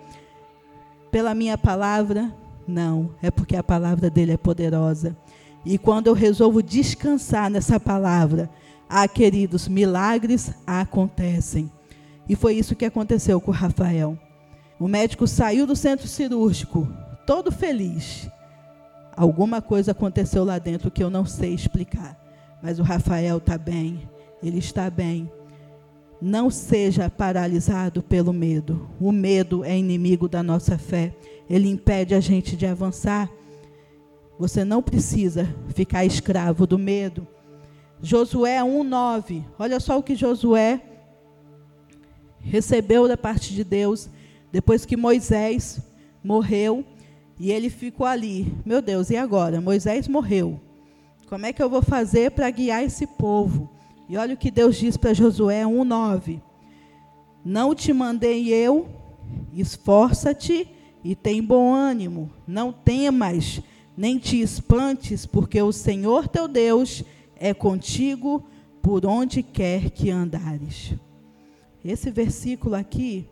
Pela 1.09 1.37
minha 1.37 1.57
palavra? 1.57 2.35
Não, 2.67 3.11
é 3.23 3.31
porque 3.31 3.55
a 3.55 3.63
palavra 3.63 4.11
dele 4.11 4.33
é 4.33 4.37
poderosa. 4.37 5.17
E 5.67 5.77
quando 5.77 6.07
eu 6.07 6.15
resolvo 6.15 6.63
descansar 6.63 7.51
nessa 7.51 7.81
palavra, 7.81 8.49
ah, 8.89 9.09
queridos, 9.09 9.67
milagres 9.67 10.53
acontecem. 10.65 11.69
E 12.29 12.37
foi 12.37 12.55
isso 12.55 12.77
que 12.77 12.85
aconteceu 12.85 13.41
com 13.41 13.51
o 13.51 13.55
Rafael. 13.55 14.17
O 14.79 14.87
médico 14.87 15.27
saiu 15.27 15.67
do 15.67 15.75
centro 15.75 16.07
cirúrgico, 16.07 16.87
todo 17.27 17.51
feliz. 17.51 18.31
Alguma 19.17 19.61
coisa 19.61 19.91
aconteceu 19.91 20.45
lá 20.45 20.59
dentro 20.59 20.89
que 20.89 21.03
eu 21.03 21.11
não 21.11 21.27
sei 21.27 21.53
explicar. 21.53 22.17
Mas 22.63 22.79
o 22.79 22.85
Rafael 22.85 23.39
está 23.39 23.59
bem, 23.59 24.09
ele 24.41 24.59
está 24.59 24.89
bem. 24.89 25.29
Não 26.23 26.49
seja 26.49 27.11
paralisado 27.11 28.05
pelo 28.05 28.33
medo. 28.33 28.89
O 29.01 29.11
medo 29.11 29.65
é 29.65 29.77
inimigo 29.77 30.29
da 30.29 30.45
nossa 30.45 30.79
fé. 30.79 31.13
Ele 31.51 31.69
impede 31.69 32.15
a 32.15 32.21
gente 32.21 32.57
de 32.57 32.67
avançar. 32.67 33.29
Você 34.39 34.65
não 34.65 34.83
precisa 34.83 35.49
ficar 35.75 36.05
escravo 36.05 36.67
do 36.67 36.79
medo. 36.79 37.27
Josué 38.03 38.63
1:9. 38.63 39.43
Olha 39.59 39.81
só 39.81 39.99
o 39.99 40.03
que 40.03 40.15
Josué 40.15 40.81
recebeu 42.41 43.09
da 43.09 43.17
parte 43.17 43.55
de 43.55 43.65
Deus 43.65 44.09
depois 44.53 44.85
que 44.85 44.97
Moisés 44.97 45.81
morreu 46.23 46.85
e 47.39 47.51
ele 47.51 47.71
ficou 47.71 48.07
ali. 48.07 48.53
Meu 48.65 48.81
Deus, 48.83 49.11
e 49.11 49.17
agora? 49.17 49.61
Moisés 49.61 50.07
morreu. 50.07 50.61
Como 51.29 51.47
é 51.47 51.53
que 51.53 51.63
eu 51.63 51.69
vou 51.69 51.83
fazer 51.83 52.31
para 52.31 52.49
guiar 52.51 52.85
esse 52.85 53.07
povo? 53.07 53.71
E 54.09 54.17
olha 54.17 54.35
o 54.35 54.39
que 54.39 54.51
Deus 54.51 54.77
diz 54.77 54.97
para 54.97 55.15
Josué 55.15 55.65
1:9. 55.67 56.41
Não 57.45 57.75
te 57.75 57.93
mandei 57.93 58.53
eu, 58.53 58.89
esforça-te 59.53 60.69
e 61.03 61.15
tem 61.15 61.43
bom 61.43 61.73
ânimo, 61.73 62.31
não 62.47 62.73
temas 62.73 63.63
nem 63.97 64.19
te 64.19 64.41
espantes, 64.41 65.25
porque 65.25 65.61
o 65.61 65.73
Senhor 65.73 66.29
teu 66.29 66.47
Deus 66.47 67.03
é 67.35 67.55
contigo 67.55 68.45
por 68.83 69.07
onde 69.07 69.43
quer 69.43 69.91
que 69.91 70.11
andares. 70.11 70.95
Esse 71.85 72.11
versículo 72.11 72.75
aqui, 72.75 73.29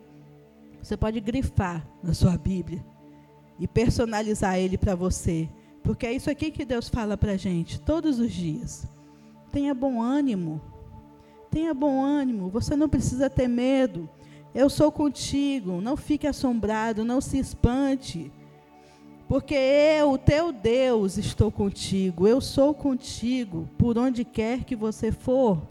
você 0.81 0.95
pode 0.95 1.19
grifar 1.19 1.85
na 2.01 2.13
sua 2.13 2.37
Bíblia 2.37 2.83
e 3.59 3.67
personalizar 3.67 4.57
ele 4.57 4.77
para 4.77 4.95
você, 4.95 5.49
porque 5.83 6.05
é 6.05 6.13
isso 6.13 6.29
aqui 6.29 6.51
que 6.51 6.65
Deus 6.65 6.89
fala 6.89 7.17
para 7.17 7.33
a 7.33 7.37
gente 7.37 7.79
todos 7.79 8.19
os 8.19 8.31
dias. 8.31 8.87
Tenha 9.51 9.73
bom 9.73 10.01
ânimo, 10.01 10.61
tenha 11.49 11.73
bom 11.73 12.03
ânimo, 12.03 12.49
você 12.49 12.75
não 12.75 12.89
precisa 12.89 13.29
ter 13.29 13.47
medo. 13.47 14.09
Eu 14.53 14.69
sou 14.69 14.91
contigo, 14.91 15.81
não 15.81 15.97
fique 15.97 16.27
assombrado, 16.27 17.03
não 17.03 17.19
se 17.19 17.37
espante. 17.37 18.31
Porque 19.27 19.55
eu, 19.55 20.17
teu 20.17 20.51
Deus, 20.51 21.17
estou 21.17 21.51
contigo, 21.51 22.27
eu 22.27 22.39
sou 22.39 22.73
contigo, 22.73 23.67
por 23.77 23.97
onde 23.97 24.23
quer 24.23 24.63
que 24.63 24.75
você 24.75 25.11
for. 25.11 25.67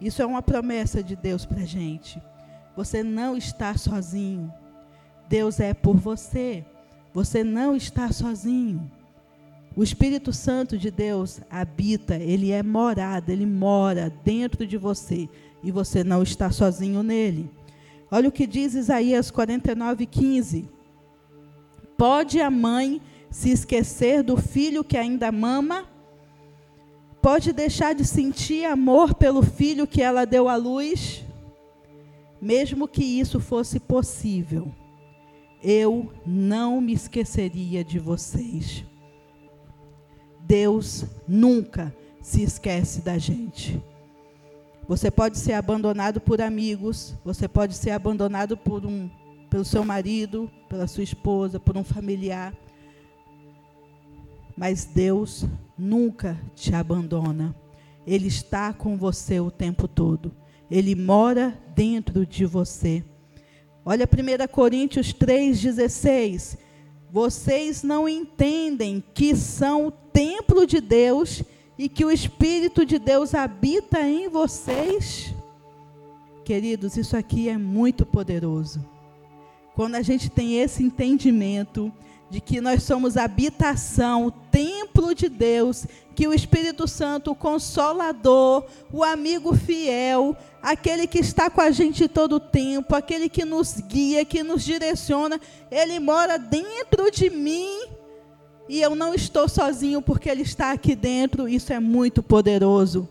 Isso 0.00 0.20
é 0.22 0.26
uma 0.26 0.42
promessa 0.42 1.02
de 1.02 1.14
Deus 1.14 1.46
para 1.46 1.60
a 1.60 1.66
gente. 1.66 2.20
Você 2.76 3.02
não 3.02 3.36
está 3.36 3.76
sozinho. 3.76 4.52
Deus 5.28 5.60
é 5.60 5.72
por 5.72 5.96
você. 5.96 6.64
Você 7.12 7.44
não 7.44 7.76
está 7.76 8.10
sozinho. 8.10 8.90
O 9.76 9.82
Espírito 9.82 10.32
Santo 10.32 10.76
de 10.76 10.90
Deus 10.90 11.40
habita, 11.48 12.16
ele 12.16 12.50
é 12.50 12.62
morada, 12.62 13.32
ele 13.32 13.46
mora 13.46 14.12
dentro 14.24 14.66
de 14.66 14.76
você 14.76 15.28
e 15.62 15.70
você 15.70 16.02
não 16.02 16.22
está 16.22 16.50
sozinho 16.50 17.02
nele. 17.02 17.48
Olha 18.10 18.28
o 18.28 18.32
que 18.32 18.46
diz 18.46 18.74
Isaías 18.74 19.30
49, 19.30 20.06
15. 20.06 20.68
Pode 22.00 22.40
a 22.40 22.50
mãe 22.50 22.98
se 23.30 23.50
esquecer 23.50 24.22
do 24.22 24.34
filho 24.38 24.82
que 24.82 24.96
ainda 24.96 25.30
mama? 25.30 25.84
Pode 27.20 27.52
deixar 27.52 27.94
de 27.94 28.06
sentir 28.06 28.64
amor 28.64 29.12
pelo 29.12 29.42
filho 29.42 29.86
que 29.86 30.00
ela 30.00 30.24
deu 30.24 30.48
à 30.48 30.56
luz? 30.56 31.22
Mesmo 32.40 32.88
que 32.88 33.04
isso 33.04 33.38
fosse 33.38 33.78
possível, 33.78 34.74
eu 35.62 36.10
não 36.24 36.80
me 36.80 36.94
esqueceria 36.94 37.84
de 37.84 37.98
vocês. 37.98 38.82
Deus 40.40 41.04
nunca 41.28 41.94
se 42.22 42.42
esquece 42.42 43.02
da 43.02 43.18
gente. 43.18 43.78
Você 44.88 45.10
pode 45.10 45.36
ser 45.36 45.52
abandonado 45.52 46.18
por 46.18 46.40
amigos, 46.40 47.14
você 47.22 47.46
pode 47.46 47.74
ser 47.74 47.90
abandonado 47.90 48.56
por 48.56 48.86
um, 48.86 49.10
pelo 49.50 49.64
seu 49.64 49.84
marido, 49.84 50.48
pela 50.68 50.86
sua 50.86 51.02
esposa, 51.02 51.58
por 51.58 51.76
um 51.76 51.82
familiar. 51.82 52.54
Mas 54.56 54.84
Deus 54.84 55.44
nunca 55.76 56.40
te 56.54 56.74
abandona. 56.74 57.54
Ele 58.06 58.28
está 58.28 58.72
com 58.72 58.96
você 58.96 59.40
o 59.40 59.50
tempo 59.50 59.88
todo. 59.88 60.32
Ele 60.70 60.94
mora 60.94 61.58
dentro 61.74 62.24
de 62.24 62.46
você. 62.46 63.04
Olha 63.84 64.06
1 64.06 64.46
Coríntios 64.46 65.12
3,16. 65.12 66.56
Vocês 67.10 67.82
não 67.82 68.08
entendem 68.08 69.02
que 69.12 69.34
são 69.34 69.88
o 69.88 69.90
templo 69.90 70.64
de 70.64 70.80
Deus 70.80 71.42
e 71.76 71.88
que 71.88 72.04
o 72.04 72.10
Espírito 72.10 72.86
de 72.86 72.98
Deus 72.98 73.34
habita 73.34 74.00
em 74.00 74.28
vocês? 74.28 75.34
Queridos, 76.44 76.96
isso 76.96 77.16
aqui 77.16 77.48
é 77.48 77.58
muito 77.58 78.06
poderoso. 78.06 78.80
Quando 79.74 79.94
a 79.94 80.02
gente 80.02 80.30
tem 80.30 80.60
esse 80.60 80.82
entendimento 80.82 81.92
de 82.28 82.40
que 82.40 82.60
nós 82.60 82.84
somos 82.84 83.16
habitação, 83.16 84.32
templo 84.50 85.14
de 85.14 85.28
Deus, 85.28 85.86
que 86.14 86.28
o 86.28 86.34
Espírito 86.34 86.86
Santo, 86.86 87.32
o 87.32 87.34
consolador, 87.34 88.64
o 88.92 89.02
amigo 89.02 89.54
fiel, 89.54 90.36
aquele 90.62 91.06
que 91.06 91.18
está 91.18 91.50
com 91.50 91.60
a 91.60 91.70
gente 91.72 92.06
todo 92.06 92.36
o 92.36 92.40
tempo, 92.40 92.94
aquele 92.94 93.28
que 93.28 93.44
nos 93.44 93.80
guia, 93.80 94.24
que 94.24 94.42
nos 94.42 94.64
direciona, 94.64 95.40
ele 95.70 95.98
mora 95.98 96.38
dentro 96.38 97.10
de 97.10 97.28
mim 97.30 97.80
e 98.70 98.80
eu 98.80 98.94
não 98.94 99.12
estou 99.12 99.48
sozinho 99.48 100.00
porque 100.00 100.28
Ele 100.28 100.42
está 100.42 100.70
aqui 100.70 100.94
dentro, 100.94 101.48
isso 101.48 101.72
é 101.72 101.80
muito 101.80 102.22
poderoso. 102.22 103.08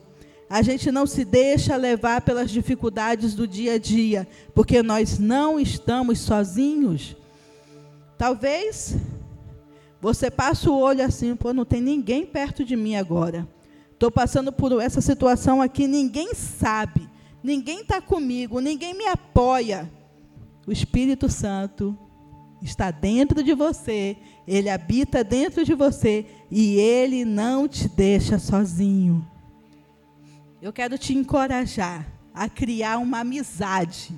A 0.49 0.63
gente 0.63 0.91
não 0.91 1.05
se 1.05 1.23
deixa 1.23 1.75
levar 1.75 2.21
pelas 2.21 2.49
dificuldades 2.49 3.35
do 3.35 3.47
dia 3.47 3.73
a 3.73 3.77
dia, 3.77 4.27
porque 4.55 4.81
nós 4.81 5.19
não 5.19 5.59
estamos 5.59 6.19
sozinhos. 6.19 7.15
Talvez 8.17 8.97
você 10.01 10.31
passe 10.31 10.67
o 10.67 10.75
olho 10.75 11.05
assim, 11.05 11.35
pô, 11.35 11.53
não 11.53 11.65
tem 11.65 11.79
ninguém 11.81 12.25
perto 12.25 12.65
de 12.65 12.75
mim 12.75 12.95
agora. 12.95 13.47
Estou 13.93 14.09
passando 14.09 14.51
por 14.51 14.81
essa 14.81 15.01
situação 15.01 15.61
aqui, 15.61 15.85
ninguém 15.85 16.33
sabe, 16.33 17.07
ninguém 17.43 17.81
está 17.81 18.01
comigo, 18.01 18.59
ninguém 18.59 18.93
me 18.95 19.05
apoia. 19.05 19.91
O 20.65 20.71
Espírito 20.71 21.29
Santo 21.29 21.97
está 22.61 22.89
dentro 22.89 23.43
de 23.43 23.53
você, 23.53 24.17
ele 24.47 24.69
habita 24.69 25.23
dentro 25.23 25.63
de 25.63 25.75
você 25.75 26.25
e 26.49 26.75
ele 26.77 27.23
não 27.23 27.67
te 27.67 27.87
deixa 27.87 28.39
sozinho. 28.39 29.25
Eu 30.61 30.73
quero 30.73 30.97
te 30.97 31.13
encorajar 31.13 32.05
a 32.33 32.49
criar 32.49 32.97
uma 32.97 33.19
amizade 33.19 34.13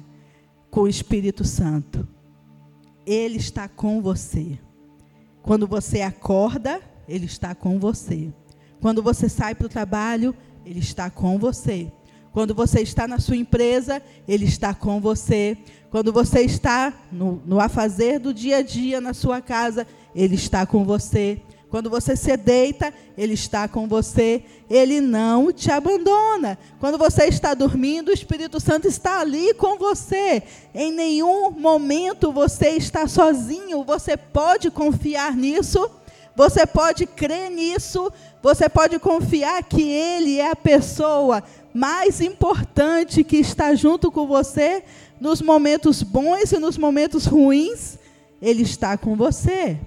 com 0.71 0.81
o 0.81 0.87
Espírito 0.87 1.45
Santo. 1.45 2.07
Ele 3.05 3.37
está 3.37 3.67
com 3.67 4.01
você. 4.01 4.57
Quando 5.43 5.67
você 5.67 6.01
acorda, 6.01 6.81
ele 7.07 7.25
está 7.25 7.53
com 7.53 7.79
você. 7.79 8.33
Quando 8.79 9.03
você 9.03 9.29
sai 9.29 9.53
para 9.53 9.67
o 9.67 9.69
trabalho, 9.69 10.35
ele 10.65 10.79
está 10.79 11.11
com 11.11 11.37
você. 11.37 11.91
Quando 12.31 12.55
você 12.55 12.81
está 12.81 13.07
na 13.07 13.19
sua 13.19 13.35
empresa, 13.35 14.01
Ele 14.27 14.45
está 14.45 14.73
com 14.73 15.01
você. 15.01 15.57
Quando 15.89 16.13
você 16.13 16.41
está 16.41 16.93
no, 17.11 17.41
no 17.45 17.59
afazer 17.59 18.19
do 18.19 18.33
dia 18.33 18.57
a 18.57 18.61
dia 18.61 19.01
na 19.01 19.13
sua 19.13 19.41
casa, 19.41 19.85
Ele 20.15 20.35
está 20.35 20.65
com 20.65 20.85
você. 20.85 21.41
Quando 21.71 21.89
você 21.89 22.17
se 22.17 22.35
deita, 22.35 22.93
Ele 23.17 23.33
está 23.33 23.65
com 23.65 23.87
você. 23.87 24.43
Ele 24.69 24.99
não 24.99 25.53
te 25.53 25.71
abandona. 25.71 26.59
Quando 26.81 26.97
você 26.97 27.23
está 27.27 27.53
dormindo, 27.53 28.09
o 28.09 28.13
Espírito 28.13 28.59
Santo 28.59 28.89
está 28.89 29.21
ali 29.21 29.53
com 29.53 29.77
você. 29.77 30.43
Em 30.75 30.91
nenhum 30.91 31.49
momento 31.49 32.29
você 32.29 32.71
está 32.71 33.07
sozinho. 33.07 33.85
Você 33.85 34.17
pode 34.17 34.69
confiar 34.69 35.33
nisso. 35.33 35.89
Você 36.35 36.65
pode 36.65 37.05
crer 37.05 37.49
nisso. 37.49 38.11
Você 38.43 38.67
pode 38.67 38.99
confiar 38.99 39.63
que 39.63 39.81
Ele 39.81 40.39
é 40.39 40.51
a 40.51 40.55
pessoa 40.57 41.41
mais 41.73 42.19
importante 42.19 43.23
que 43.23 43.37
está 43.37 43.73
junto 43.75 44.11
com 44.11 44.27
você 44.27 44.83
nos 45.21 45.41
momentos 45.41 46.03
bons 46.03 46.51
e 46.51 46.59
nos 46.59 46.77
momentos 46.77 47.25
ruins, 47.25 47.97
Ele 48.41 48.63
está 48.63 48.97
com 48.97 49.15
você. 49.15 49.77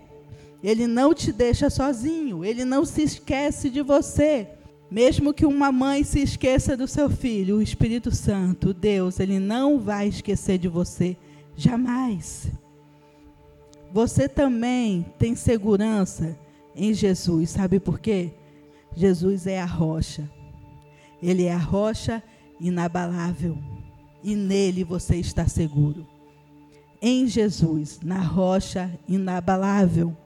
Ele 0.64 0.87
não 0.87 1.12
te 1.12 1.31
deixa 1.31 1.68
sozinho, 1.68 2.42
Ele 2.42 2.64
não 2.64 2.87
se 2.87 3.03
esquece 3.03 3.68
de 3.68 3.83
você. 3.83 4.48
Mesmo 4.90 5.35
que 5.35 5.44
uma 5.44 5.70
mãe 5.70 6.03
se 6.03 6.20
esqueça 6.20 6.74
do 6.74 6.88
seu 6.88 7.11
filho, 7.11 7.57
o 7.59 7.62
Espírito 7.62 8.11
Santo, 8.11 8.72
Deus, 8.72 9.20
Ele 9.20 9.38
não 9.38 9.79
vai 9.79 10.09
esquecer 10.09 10.57
de 10.57 10.66
você, 10.66 11.18
jamais. 11.55 12.50
Você 13.92 14.27
também 14.27 15.05
tem 15.18 15.37
segurança 15.37 16.35
em 16.74 16.94
Jesus, 16.94 17.50
sabe 17.50 17.79
por 17.79 18.00
quê? 18.00 18.33
Jesus 18.96 19.46
é 19.46 19.61
a 19.61 19.66
rocha. 19.66 20.31
Ele 21.22 21.44
é 21.44 21.53
a 21.53 21.59
rocha 21.59 22.22
inabalável 22.59 23.59
e 24.22 24.35
nele 24.35 24.83
você 24.83 25.16
está 25.16 25.46
seguro. 25.46 26.07
Em 27.03 27.27
Jesus, 27.27 28.00
na 28.03 28.20
rocha 28.20 28.90
inabalável. 29.07 30.16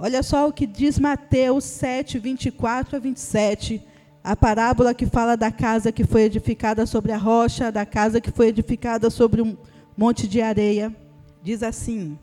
Olha 0.00 0.22
só 0.22 0.46
o 0.46 0.52
que 0.52 0.64
diz 0.64 0.96
Mateus 0.96 1.64
7, 1.64 2.20
24 2.20 2.94
a 2.94 2.98
27. 3.00 3.82
A 4.22 4.36
parábola 4.36 4.94
que 4.94 5.06
fala 5.06 5.36
da 5.36 5.50
casa 5.50 5.90
que 5.90 6.04
foi 6.04 6.22
edificada 6.22 6.86
sobre 6.86 7.10
a 7.10 7.16
rocha, 7.16 7.72
da 7.72 7.84
casa 7.84 8.20
que 8.20 8.30
foi 8.30 8.46
edificada 8.46 9.10
sobre 9.10 9.42
um 9.42 9.56
monte 9.96 10.28
de 10.28 10.40
areia. 10.40 10.94
Diz 11.42 11.64
assim: 11.64 12.16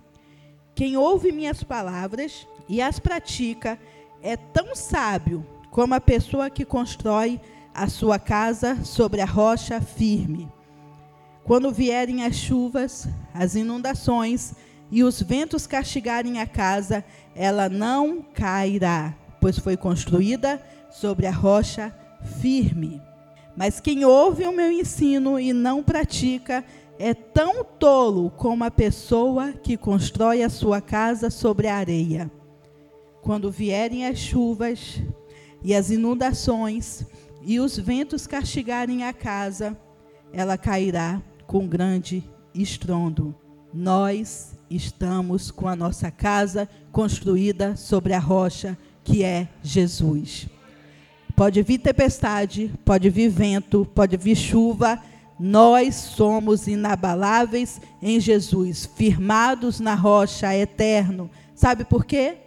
Quem 0.73 0.95
ouve 0.95 1.33
minhas 1.33 1.65
palavras 1.65 2.47
e 2.69 2.81
as 2.81 2.97
pratica 2.97 3.77
é 4.23 4.37
tão 4.37 4.73
sábio 4.73 5.45
como 5.69 5.95
a 5.95 5.99
pessoa 5.99 6.49
que 6.49 6.63
constrói 6.63 7.41
a 7.73 7.89
sua 7.89 8.17
casa 8.17 8.85
sobre 8.85 9.19
a 9.19 9.25
rocha 9.25 9.81
firme. 9.81 10.49
Quando 11.43 11.73
vierem 11.73 12.23
as 12.23 12.37
chuvas, 12.37 13.05
as 13.33 13.53
inundações 13.53 14.53
e 14.95 15.03
os 15.03 15.21
ventos 15.21 15.67
castigarem 15.67 16.39
a 16.39 16.47
casa, 16.47 17.03
ela 17.35 17.67
não 17.67 18.21
cairá, 18.21 19.13
pois 19.41 19.59
foi 19.59 19.75
construída 19.75 20.65
sobre 20.89 21.27
a 21.27 21.31
rocha 21.31 21.93
firme. 22.39 23.01
Mas 23.57 23.81
quem 23.81 24.05
ouve 24.05 24.45
o 24.45 24.53
meu 24.53 24.71
ensino 24.71 25.37
e 25.37 25.51
não 25.51 25.83
pratica 25.83 26.63
é 26.97 27.13
tão 27.13 27.61
tolo 27.61 28.29
como 28.37 28.63
a 28.63 28.71
pessoa 28.71 29.51
que 29.51 29.75
constrói 29.75 30.41
a 30.41 30.49
sua 30.49 30.79
casa 30.79 31.29
sobre 31.29 31.67
a 31.67 31.75
areia. 31.75 32.31
Quando 33.21 33.51
vierem 33.51 34.07
as 34.07 34.17
chuvas 34.17 35.01
e 35.61 35.75
as 35.75 35.89
inundações 35.89 37.05
e 37.41 37.59
os 37.59 37.77
ventos 37.77 38.25
castigarem 38.25 39.03
a 39.03 39.11
casa, 39.11 39.77
ela 40.31 40.57
cairá 40.57 41.21
com 41.45 41.67
grande 41.67 42.23
estrondo. 42.53 43.35
Nós 43.73 44.54
estamos 44.69 45.51
com 45.51 45.67
a 45.67 45.75
nossa 45.75 46.09
casa 46.09 46.67
construída 46.91 47.75
sobre 47.75 48.13
a 48.13 48.19
rocha 48.19 48.77
que 49.03 49.23
é 49.23 49.47
Jesus. 49.61 50.47
Pode 51.35 51.61
vir 51.61 51.79
tempestade, 51.79 52.71
pode 52.83 53.09
vir 53.09 53.29
vento, 53.29 53.85
pode 53.93 54.17
vir 54.17 54.35
chuva, 54.35 55.01
nós 55.39 55.95
somos 55.95 56.65
inabaláveis 56.67 57.81
em 58.01 58.19
Jesus, 58.19 58.89
firmados 58.95 59.79
na 59.79 59.93
rocha 59.93 60.55
eterno. 60.55 61.29
Sabe 61.53 61.83
por 61.83 62.05
quê? 62.05 62.37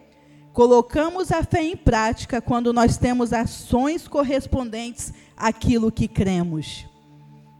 Colocamos 0.52 1.30
a 1.30 1.42
fé 1.44 1.62
em 1.62 1.76
prática 1.76 2.40
quando 2.40 2.72
nós 2.72 2.96
temos 2.96 3.32
ações 3.32 4.08
correspondentes 4.08 5.12
àquilo 5.36 5.92
que 5.92 6.08
cremos. 6.08 6.86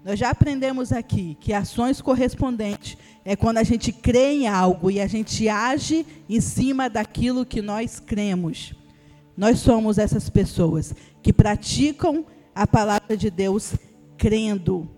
Nós 0.05 0.19
já 0.19 0.31
aprendemos 0.31 0.91
aqui 0.91 1.37
que 1.39 1.53
ações 1.53 2.01
correspondentes 2.01 2.97
é 3.25 3.37
quando 3.37 3.59
a 3.59 3.63
gente 3.63 3.93
crê 3.93 4.33
em 4.33 4.49
algo 4.49 4.91
e 4.91 5.01
a 5.01 5.07
gente 5.07 5.49
age 5.49 6.07
em 6.29 6.41
cima 6.41 6.89
daquilo 6.89 7.45
que 7.45 7.61
nós 7.61 8.01
cremos. 8.01 8.75
nós 9.37 9.61
somos 9.61 9.99
essas 9.99 10.29
pessoas 10.29 10.95
que 11.23 11.33
praticam 11.33 12.27
a 12.55 12.67
palavra 12.67 13.17
de 13.17 13.31
Deus 13.31 13.75
crendo. 14.17 14.89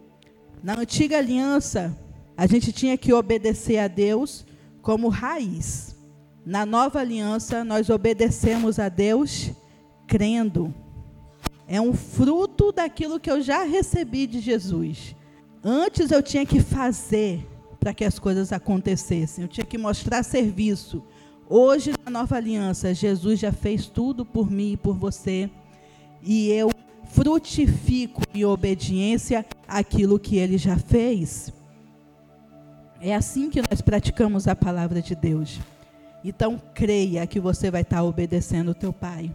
Na 0.62 0.78
antiga 0.78 1.18
aliança, 1.18 1.96
a 2.36 2.46
gente 2.46 2.72
tinha 2.72 2.96
que 2.96 3.12
obedecer 3.12 3.78
a 3.78 3.86
Deus 3.86 4.46
como 4.80 5.08
raiz. 5.08 5.94
Na 6.44 6.64
nova 6.64 7.00
aliança, 7.00 7.62
nós 7.64 7.90
obedecemos 7.90 8.78
a 8.78 8.88
Deus 8.88 9.50
crendo. 10.06 10.74
É 11.68 11.80
um 11.80 11.92
fruto 11.92 12.72
daquilo 12.72 13.20
que 13.20 13.30
eu 13.30 13.42
já 13.42 13.62
recebi 13.62 14.26
de 14.26 14.40
Jesus. 14.40 15.14
Antes 15.62 16.10
eu 16.10 16.22
tinha 16.22 16.46
que 16.46 16.60
fazer 16.60 17.46
para 17.80 17.94
que 17.94 18.04
as 18.04 18.18
coisas 18.18 18.52
acontecessem, 18.52 19.42
eu 19.42 19.48
tinha 19.48 19.64
que 19.64 19.78
mostrar 19.78 20.22
serviço. 20.22 21.02
Hoje, 21.48 21.92
na 22.04 22.10
nova 22.10 22.36
aliança, 22.36 22.94
Jesus 22.94 23.40
já 23.40 23.50
fez 23.50 23.86
tudo 23.86 24.24
por 24.24 24.50
mim 24.50 24.72
e 24.72 24.76
por 24.76 24.94
você, 24.94 25.50
e 26.22 26.50
eu 26.50 26.70
frutifico 27.06 28.22
em 28.32 28.44
obediência 28.44 29.44
aquilo 29.66 30.18
que 30.18 30.36
ele 30.36 30.58
já 30.58 30.76
fez. 30.76 31.52
É 33.00 33.14
assim 33.14 33.48
que 33.48 33.62
nós 33.62 33.80
praticamos 33.80 34.46
a 34.46 34.54
palavra 34.54 35.00
de 35.00 35.14
Deus. 35.14 35.58
Então, 36.22 36.60
creia 36.74 37.26
que 37.26 37.40
você 37.40 37.70
vai 37.70 37.80
estar 37.80 38.02
obedecendo 38.04 38.72
o 38.72 38.74
teu 38.74 38.92
pai. 38.92 39.34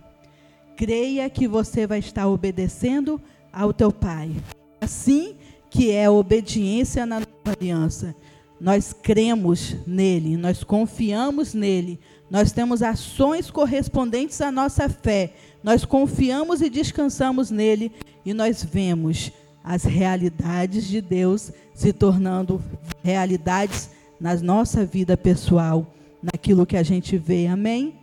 Creia 0.75 1.27
que 1.29 1.47
você 1.47 1.87
vai 1.87 1.99
estar 1.99 2.27
obedecendo 2.27 3.19
ao 3.51 3.73
teu 3.73 3.91
pai. 3.91 4.31
Assim 4.79 5.35
que 5.69 5.91
é 5.91 6.09
obediência 6.09 7.05
na 7.05 7.19
nova 7.19 7.57
aliança. 7.59 8.15
Nós 8.59 8.93
cremos 8.93 9.75
nele, 9.85 10.37
nós 10.37 10.63
confiamos 10.63 11.53
nele, 11.53 11.99
nós 12.29 12.51
temos 12.51 12.81
ações 12.81 13.51
correspondentes 13.51 14.39
à 14.41 14.51
nossa 14.51 14.87
fé, 14.87 15.33
nós 15.63 15.83
confiamos 15.83 16.61
e 16.61 16.69
descansamos 16.69 17.51
nele 17.51 17.91
e 18.25 18.33
nós 18.33 18.63
vemos 18.63 19.31
as 19.63 19.83
realidades 19.83 20.87
de 20.87 21.01
Deus 21.01 21.51
se 21.73 21.91
tornando 21.91 22.61
realidades 23.03 23.89
na 24.19 24.35
nossa 24.35 24.85
vida 24.85 25.17
pessoal, 25.17 25.93
naquilo 26.21 26.65
que 26.65 26.77
a 26.77 26.83
gente 26.83 27.17
vê. 27.17 27.47
Amém? 27.47 27.95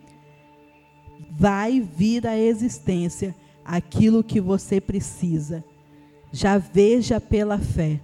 Vai 1.30 1.80
vir 1.80 2.26
à 2.26 2.36
existência 2.36 3.34
aquilo 3.64 4.22
que 4.22 4.40
você 4.40 4.80
precisa. 4.80 5.64
Já 6.32 6.58
veja 6.58 7.20
pela 7.20 7.58
fé. 7.58 8.00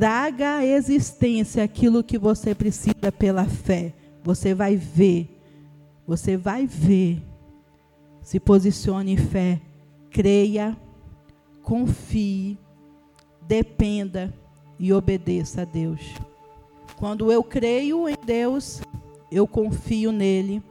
Traga 0.00 0.56
à 0.56 0.64
existência 0.64 1.62
aquilo 1.62 2.02
que 2.02 2.16
você 2.16 2.54
precisa 2.54 3.12
pela 3.12 3.44
fé. 3.44 3.92
Você 4.24 4.54
vai 4.54 4.74
ver. 4.74 5.28
Você 6.06 6.38
vai 6.38 6.66
ver. 6.66 7.22
Se 8.22 8.40
posicione 8.40 9.12
em 9.12 9.18
fé. 9.18 9.60
Creia. 10.08 10.74
Confie. 11.62 12.58
Dependa 13.46 14.32
e 14.78 14.90
obedeça 14.90 15.60
a 15.60 15.64
Deus. 15.66 16.14
Quando 16.96 17.30
eu 17.30 17.44
creio 17.44 18.08
em 18.08 18.16
Deus, 18.24 18.80
eu 19.30 19.46
confio 19.46 20.12
nele, 20.12 20.62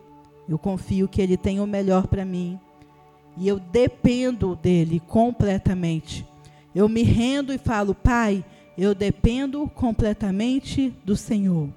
eu 0.47 0.57
confio 0.57 1.07
que 1.07 1.21
ele 1.21 1.37
tem 1.37 1.59
o 1.59 1.67
melhor 1.67 2.07
para 2.07 2.25
mim 2.25 2.59
e 3.37 3.47
eu 3.47 3.59
dependo 3.59 4.55
dele 4.55 4.99
completamente. 4.99 6.25
Eu 6.73 6.89
me 6.89 7.03
rendo 7.03 7.53
e 7.53 7.59
falo, 7.59 7.93
Pai, 7.93 8.43
eu 8.79 8.95
dependo 8.95 9.67
completamente 9.75 10.95
do 11.03 11.13
Senhor. 11.13 11.67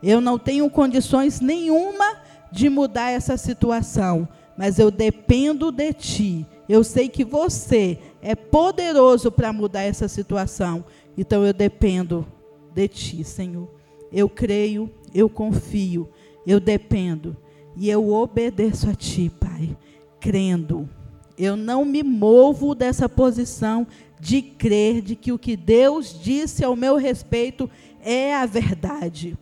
Eu 0.00 0.20
não 0.20 0.38
tenho 0.38 0.70
condições 0.70 1.40
nenhuma 1.40 2.18
de 2.52 2.68
mudar 2.68 3.10
essa 3.10 3.36
situação, 3.36 4.28
mas 4.56 4.78
eu 4.78 4.88
dependo 4.88 5.72
de 5.72 5.92
Ti. 5.92 6.46
Eu 6.68 6.84
sei 6.84 7.08
que 7.08 7.24
você 7.24 7.98
é 8.22 8.36
poderoso 8.36 9.32
para 9.32 9.52
mudar 9.52 9.82
essa 9.82 10.06
situação. 10.06 10.84
Então 11.18 11.44
eu 11.44 11.52
dependo 11.52 12.24
de 12.72 12.86
Ti, 12.86 13.24
Senhor. 13.24 13.68
Eu 14.12 14.28
creio, 14.28 14.88
eu 15.12 15.28
confio, 15.28 16.08
eu 16.46 16.60
dependo 16.60 17.36
e 17.76 17.90
eu 17.90 18.12
obedeço 18.12 18.88
a 18.88 18.94
Ti, 18.94 19.28
Pai, 19.40 19.76
crendo. 20.20 20.88
Eu 21.36 21.56
não 21.56 21.84
me 21.84 22.04
movo 22.04 22.76
dessa 22.76 23.08
posição 23.08 23.84
de 24.24 24.40
crer 24.40 25.02
de 25.02 25.14
que 25.14 25.32
o 25.32 25.38
que 25.38 25.54
Deus 25.54 26.18
disse 26.18 26.64
ao 26.64 26.74
meu 26.74 26.96
respeito 26.96 27.68
é 28.02 28.34
a 28.34 28.46
verdade. 28.46 29.36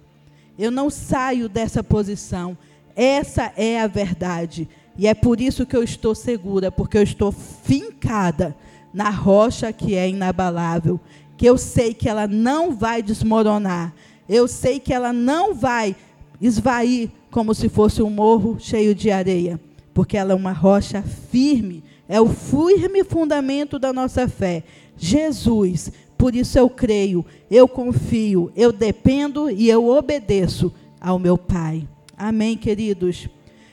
Eu 0.59 0.73
não 0.73 0.91
saio 0.91 1.49
dessa 1.49 1.85
posição. 1.85 2.59
Essa 2.97 3.53
é 3.57 3.81
a 3.81 3.87
verdade. 3.87 4.69
E 4.99 5.07
é 5.07 5.15
por 5.15 5.41
isso 5.41 5.65
que 5.65 5.77
eu 5.77 5.85
estou 5.85 6.17
segura, 6.17 6.73
porque 6.73 6.99
eu 6.99 7.03
estou 7.05 7.31
fincada 7.31 8.57
na 8.93 9.09
rocha 9.09 9.73
que 9.73 9.95
é 9.95 10.09
inabalável, 10.09 10.99
que 11.37 11.47
eu 11.47 11.57
sei 11.57 11.95
que 11.95 12.09
ela 12.09 12.27
não 12.27 12.75
vai 12.75 13.05
desmoronar. 13.05 13.95
Eu 14.29 14.49
sei 14.49 14.81
que 14.81 14.93
ela 14.93 15.13
não 15.13 15.55
vai 15.55 15.95
esvair 16.41 17.09
como 17.31 17.55
se 17.55 17.69
fosse 17.69 18.03
um 18.03 18.11
morro 18.11 18.57
cheio 18.59 18.97
de 18.97 19.13
areia, 19.13 19.61
porque 19.95 20.17
ela 20.17 20.33
é 20.33 20.35
uma 20.35 20.53
rocha 20.53 21.03
firme, 21.03 21.85
é 22.13 22.21
o 22.21 22.29
firme 22.29 23.03
fundamento 23.03 23.79
da 23.79 23.91
nossa 23.91 24.29
fé. 24.29 24.65
Jesus, 24.99 25.91
por 26.19 26.35
isso 26.35 26.59
eu 26.59 26.69
creio, 26.69 27.25
eu 27.51 27.67
confio, 27.67 28.53
eu 28.55 28.71
dependo 28.71 29.51
e 29.51 29.71
eu 29.71 29.89
obedeço 29.89 30.71
ao 31.01 31.19
meu 31.19 31.39
Pai. 31.39 31.89
Amém, 32.15 32.55
queridos. 32.55 33.31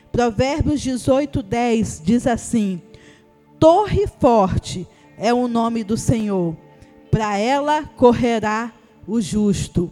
Provérbios 0.10 0.80
18, 0.80 1.44
10 1.44 2.02
diz 2.02 2.26
assim: 2.26 2.82
Torre 3.60 4.08
forte 4.08 4.88
é 5.18 5.34
o 5.34 5.50
nome 5.50 5.84
do 5.84 5.98
Senhor, 5.98 6.56
para 7.12 7.38
ela 7.38 7.84
correrá 7.84 8.72
o 9.06 9.20
justo. 9.20 9.92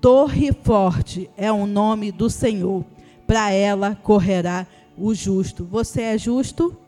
Torre 0.00 0.54
forte 0.62 1.28
é 1.36 1.52
o 1.52 1.66
nome 1.66 2.10
do 2.10 2.30
Senhor, 2.30 2.82
para 3.26 3.52
ela 3.52 3.94
correrá 3.94 4.66
o 4.96 5.14
justo. 5.14 5.66
Você 5.66 6.00
é 6.00 6.16
justo? 6.16 6.78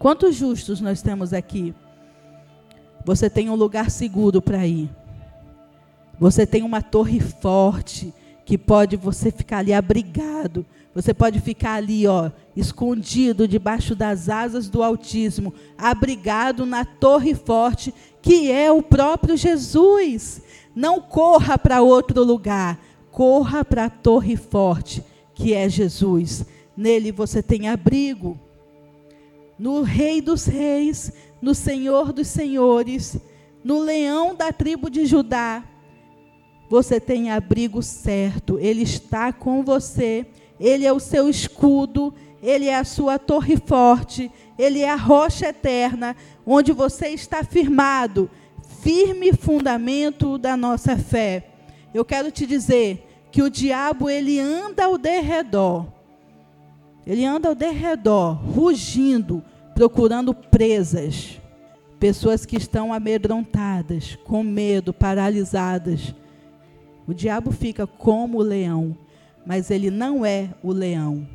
Quantos 0.00 0.34
justos 0.34 0.80
nós 0.80 1.02
temos 1.02 1.34
aqui? 1.34 1.74
Você 3.04 3.28
tem 3.28 3.50
um 3.50 3.54
lugar 3.54 3.90
seguro 3.90 4.40
para 4.40 4.66
ir. 4.66 4.88
Você 6.18 6.46
tem 6.46 6.62
uma 6.62 6.80
torre 6.80 7.20
forte 7.20 8.14
que 8.46 8.56
pode 8.56 8.96
você 8.96 9.30
ficar 9.30 9.58
ali 9.58 9.74
abrigado. 9.74 10.64
Você 10.94 11.12
pode 11.12 11.38
ficar 11.38 11.74
ali, 11.74 12.06
ó, 12.06 12.30
escondido 12.56 13.46
debaixo 13.46 13.94
das 13.94 14.30
asas 14.30 14.70
do 14.70 14.82
Altíssimo, 14.82 15.52
abrigado 15.76 16.64
na 16.64 16.82
torre 16.82 17.34
forte 17.34 17.92
que 18.22 18.50
é 18.50 18.72
o 18.72 18.82
próprio 18.82 19.36
Jesus. 19.36 20.40
Não 20.74 20.98
corra 20.98 21.58
para 21.58 21.82
outro 21.82 22.24
lugar, 22.24 22.80
corra 23.10 23.62
para 23.62 23.84
a 23.84 23.90
torre 23.90 24.34
forte, 24.34 25.04
que 25.34 25.52
é 25.52 25.68
Jesus. 25.68 26.46
Nele 26.74 27.12
você 27.12 27.42
tem 27.42 27.68
abrigo. 27.68 28.40
No 29.60 29.82
Rei 29.82 30.22
dos 30.22 30.46
Reis, 30.46 31.12
no 31.42 31.54
Senhor 31.54 32.14
dos 32.14 32.28
Senhores, 32.28 33.18
no 33.62 33.78
leão 33.78 34.34
da 34.34 34.50
tribo 34.50 34.88
de 34.88 35.04
Judá, 35.04 35.62
você 36.70 36.98
tem 36.98 37.30
abrigo 37.30 37.82
certo, 37.82 38.58
ele 38.58 38.80
está 38.80 39.34
com 39.34 39.62
você, 39.62 40.24
ele 40.58 40.86
é 40.86 40.92
o 40.94 40.98
seu 40.98 41.28
escudo, 41.28 42.14
ele 42.42 42.68
é 42.68 42.76
a 42.76 42.84
sua 42.84 43.18
torre 43.18 43.58
forte, 43.58 44.32
ele 44.58 44.78
é 44.78 44.88
a 44.88 44.96
rocha 44.96 45.48
eterna, 45.48 46.16
onde 46.46 46.72
você 46.72 47.08
está 47.08 47.44
firmado, 47.44 48.30
firme 48.80 49.30
fundamento 49.34 50.38
da 50.38 50.56
nossa 50.56 50.96
fé. 50.96 51.50
Eu 51.92 52.02
quero 52.02 52.30
te 52.30 52.46
dizer 52.46 53.26
que 53.30 53.42
o 53.42 53.50
diabo 53.50 54.08
ele 54.08 54.40
anda 54.40 54.86
ao 54.86 54.96
derredor. 54.96 55.99
Ele 57.06 57.24
anda 57.24 57.48
ao 57.48 57.54
derredor, 57.54 58.34
rugindo, 58.34 59.42
procurando 59.74 60.34
presas. 60.34 61.40
Pessoas 61.98 62.46
que 62.46 62.56
estão 62.56 62.92
amedrontadas, 62.92 64.16
com 64.24 64.42
medo, 64.42 64.92
paralisadas. 64.92 66.14
O 67.06 67.12
diabo 67.12 67.50
fica 67.50 67.86
como 67.86 68.38
o 68.38 68.42
leão, 68.42 68.96
mas 69.44 69.70
ele 69.70 69.90
não 69.90 70.24
é 70.24 70.50
o 70.62 70.72
leão. 70.72 71.26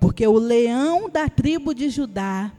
Porque 0.00 0.26
o 0.26 0.38
leão 0.38 1.08
da 1.10 1.28
tribo 1.28 1.74
de 1.74 1.90
Judá, 1.90 2.52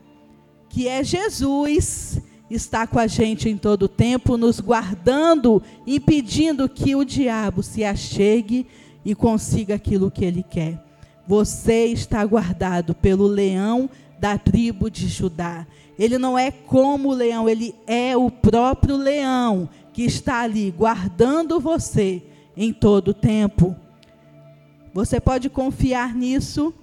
que 0.70 0.88
é 0.88 1.04
Jesus, 1.04 2.22
está 2.50 2.86
com 2.86 3.00
a 3.00 3.08
gente 3.08 3.50
em 3.50 3.58
todo 3.58 3.84
o 3.84 3.90
tempo, 3.90 4.38
nos 4.38 4.60
guardando, 4.60 5.62
impedindo 5.88 6.68
que 6.70 6.96
o 6.96 7.04
diabo 7.04 7.64
se 7.64 7.84
achegue 7.84 8.68
e 9.04 9.16
consiga 9.16 9.76
aquilo 9.76 10.12
que 10.12 10.26
ele 10.26 10.44
quer. 10.44 10.91
Você 11.28 11.86
está 11.86 12.24
guardado 12.26 12.94
pelo 12.96 13.28
leão 13.28 13.90
da 14.20 14.38
tribo 14.38 14.90
de 14.90 15.08
Judá. 15.08 15.66
Ele 15.98 16.18
não 16.18 16.38
é 16.38 16.52
como 16.52 17.10
o 17.10 17.14
leão, 17.14 17.48
ele 17.48 17.76
é 17.86 18.16
o 18.18 18.30
próprio 18.30 18.96
leão 18.96 19.70
que 19.94 20.04
está 20.04 20.42
ali 20.42 20.72
guardando 20.72 21.60
você 21.60 22.24
em 22.56 22.74
todo 22.74 23.10
o 23.10 23.14
tempo. 23.14 23.76
Você 24.94 25.20
pode 25.20 25.50
confiar 25.50 26.16
nisso. 26.16 26.74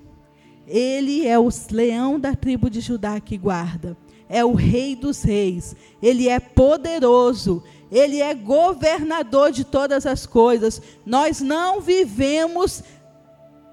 Ele 0.66 1.26
é 1.26 1.38
o 1.38 1.48
leão 1.70 2.18
da 2.18 2.34
tribo 2.34 2.68
de 2.68 2.80
Judá 2.80 3.20
que 3.20 3.36
guarda. 3.36 3.96
É 4.28 4.44
o 4.44 4.54
rei 4.54 4.94
dos 4.94 5.22
reis. 5.22 5.74
Ele 6.02 6.28
é 6.28 6.38
poderoso. 6.38 7.62
Ele 7.90 8.20
é 8.20 8.34
governador 8.34 9.50
de 9.50 9.64
todas 9.64 10.04
as 10.04 10.26
coisas. 10.26 10.80
Nós 11.06 11.40
não 11.40 11.80
vivemos 11.80 12.82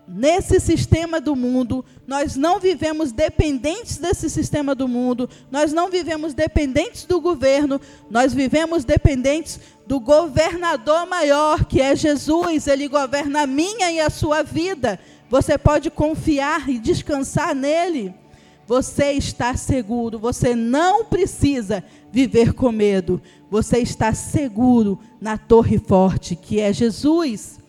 nesse 0.07 0.59
sistema 0.59 1.19
do 1.19 1.35
mundo, 1.35 1.83
nós 2.05 2.35
não 2.35 2.59
vivemos 2.59 3.11
dependentes 3.11 3.97
desse 3.97 4.29
sistema 4.29 4.75
do 4.75 4.87
mundo, 4.87 5.29
nós 5.51 5.73
não 5.73 5.89
vivemos 5.89 6.33
dependentes 6.33 7.05
do 7.05 7.19
governo, 7.19 7.79
nós 8.09 8.33
vivemos 8.33 8.85
dependentes 8.85 9.59
do 9.87 9.99
governador 9.99 11.07
maior, 11.07 11.65
que 11.65 11.81
é 11.81 11.95
Jesus, 11.95 12.67
ele 12.67 12.87
governa 12.87 13.41
a 13.41 13.47
minha 13.47 13.91
e 13.91 13.99
a 13.99 14.09
sua 14.09 14.43
vida. 14.43 14.99
Você 15.29 15.57
pode 15.57 15.89
confiar 15.89 16.69
e 16.69 16.77
descansar 16.77 17.55
nele. 17.55 18.13
Você 18.67 19.11
está 19.11 19.55
seguro, 19.55 20.17
você 20.17 20.55
não 20.55 21.05
precisa 21.05 21.83
viver 22.11 22.53
com 22.53 22.71
medo. 22.71 23.21
Você 23.49 23.77
está 23.77 24.13
seguro 24.13 24.99
na 25.21 25.37
torre 25.37 25.77
forte, 25.77 26.35
que 26.35 26.59
é 26.59 26.73
Jesus. 26.73 27.59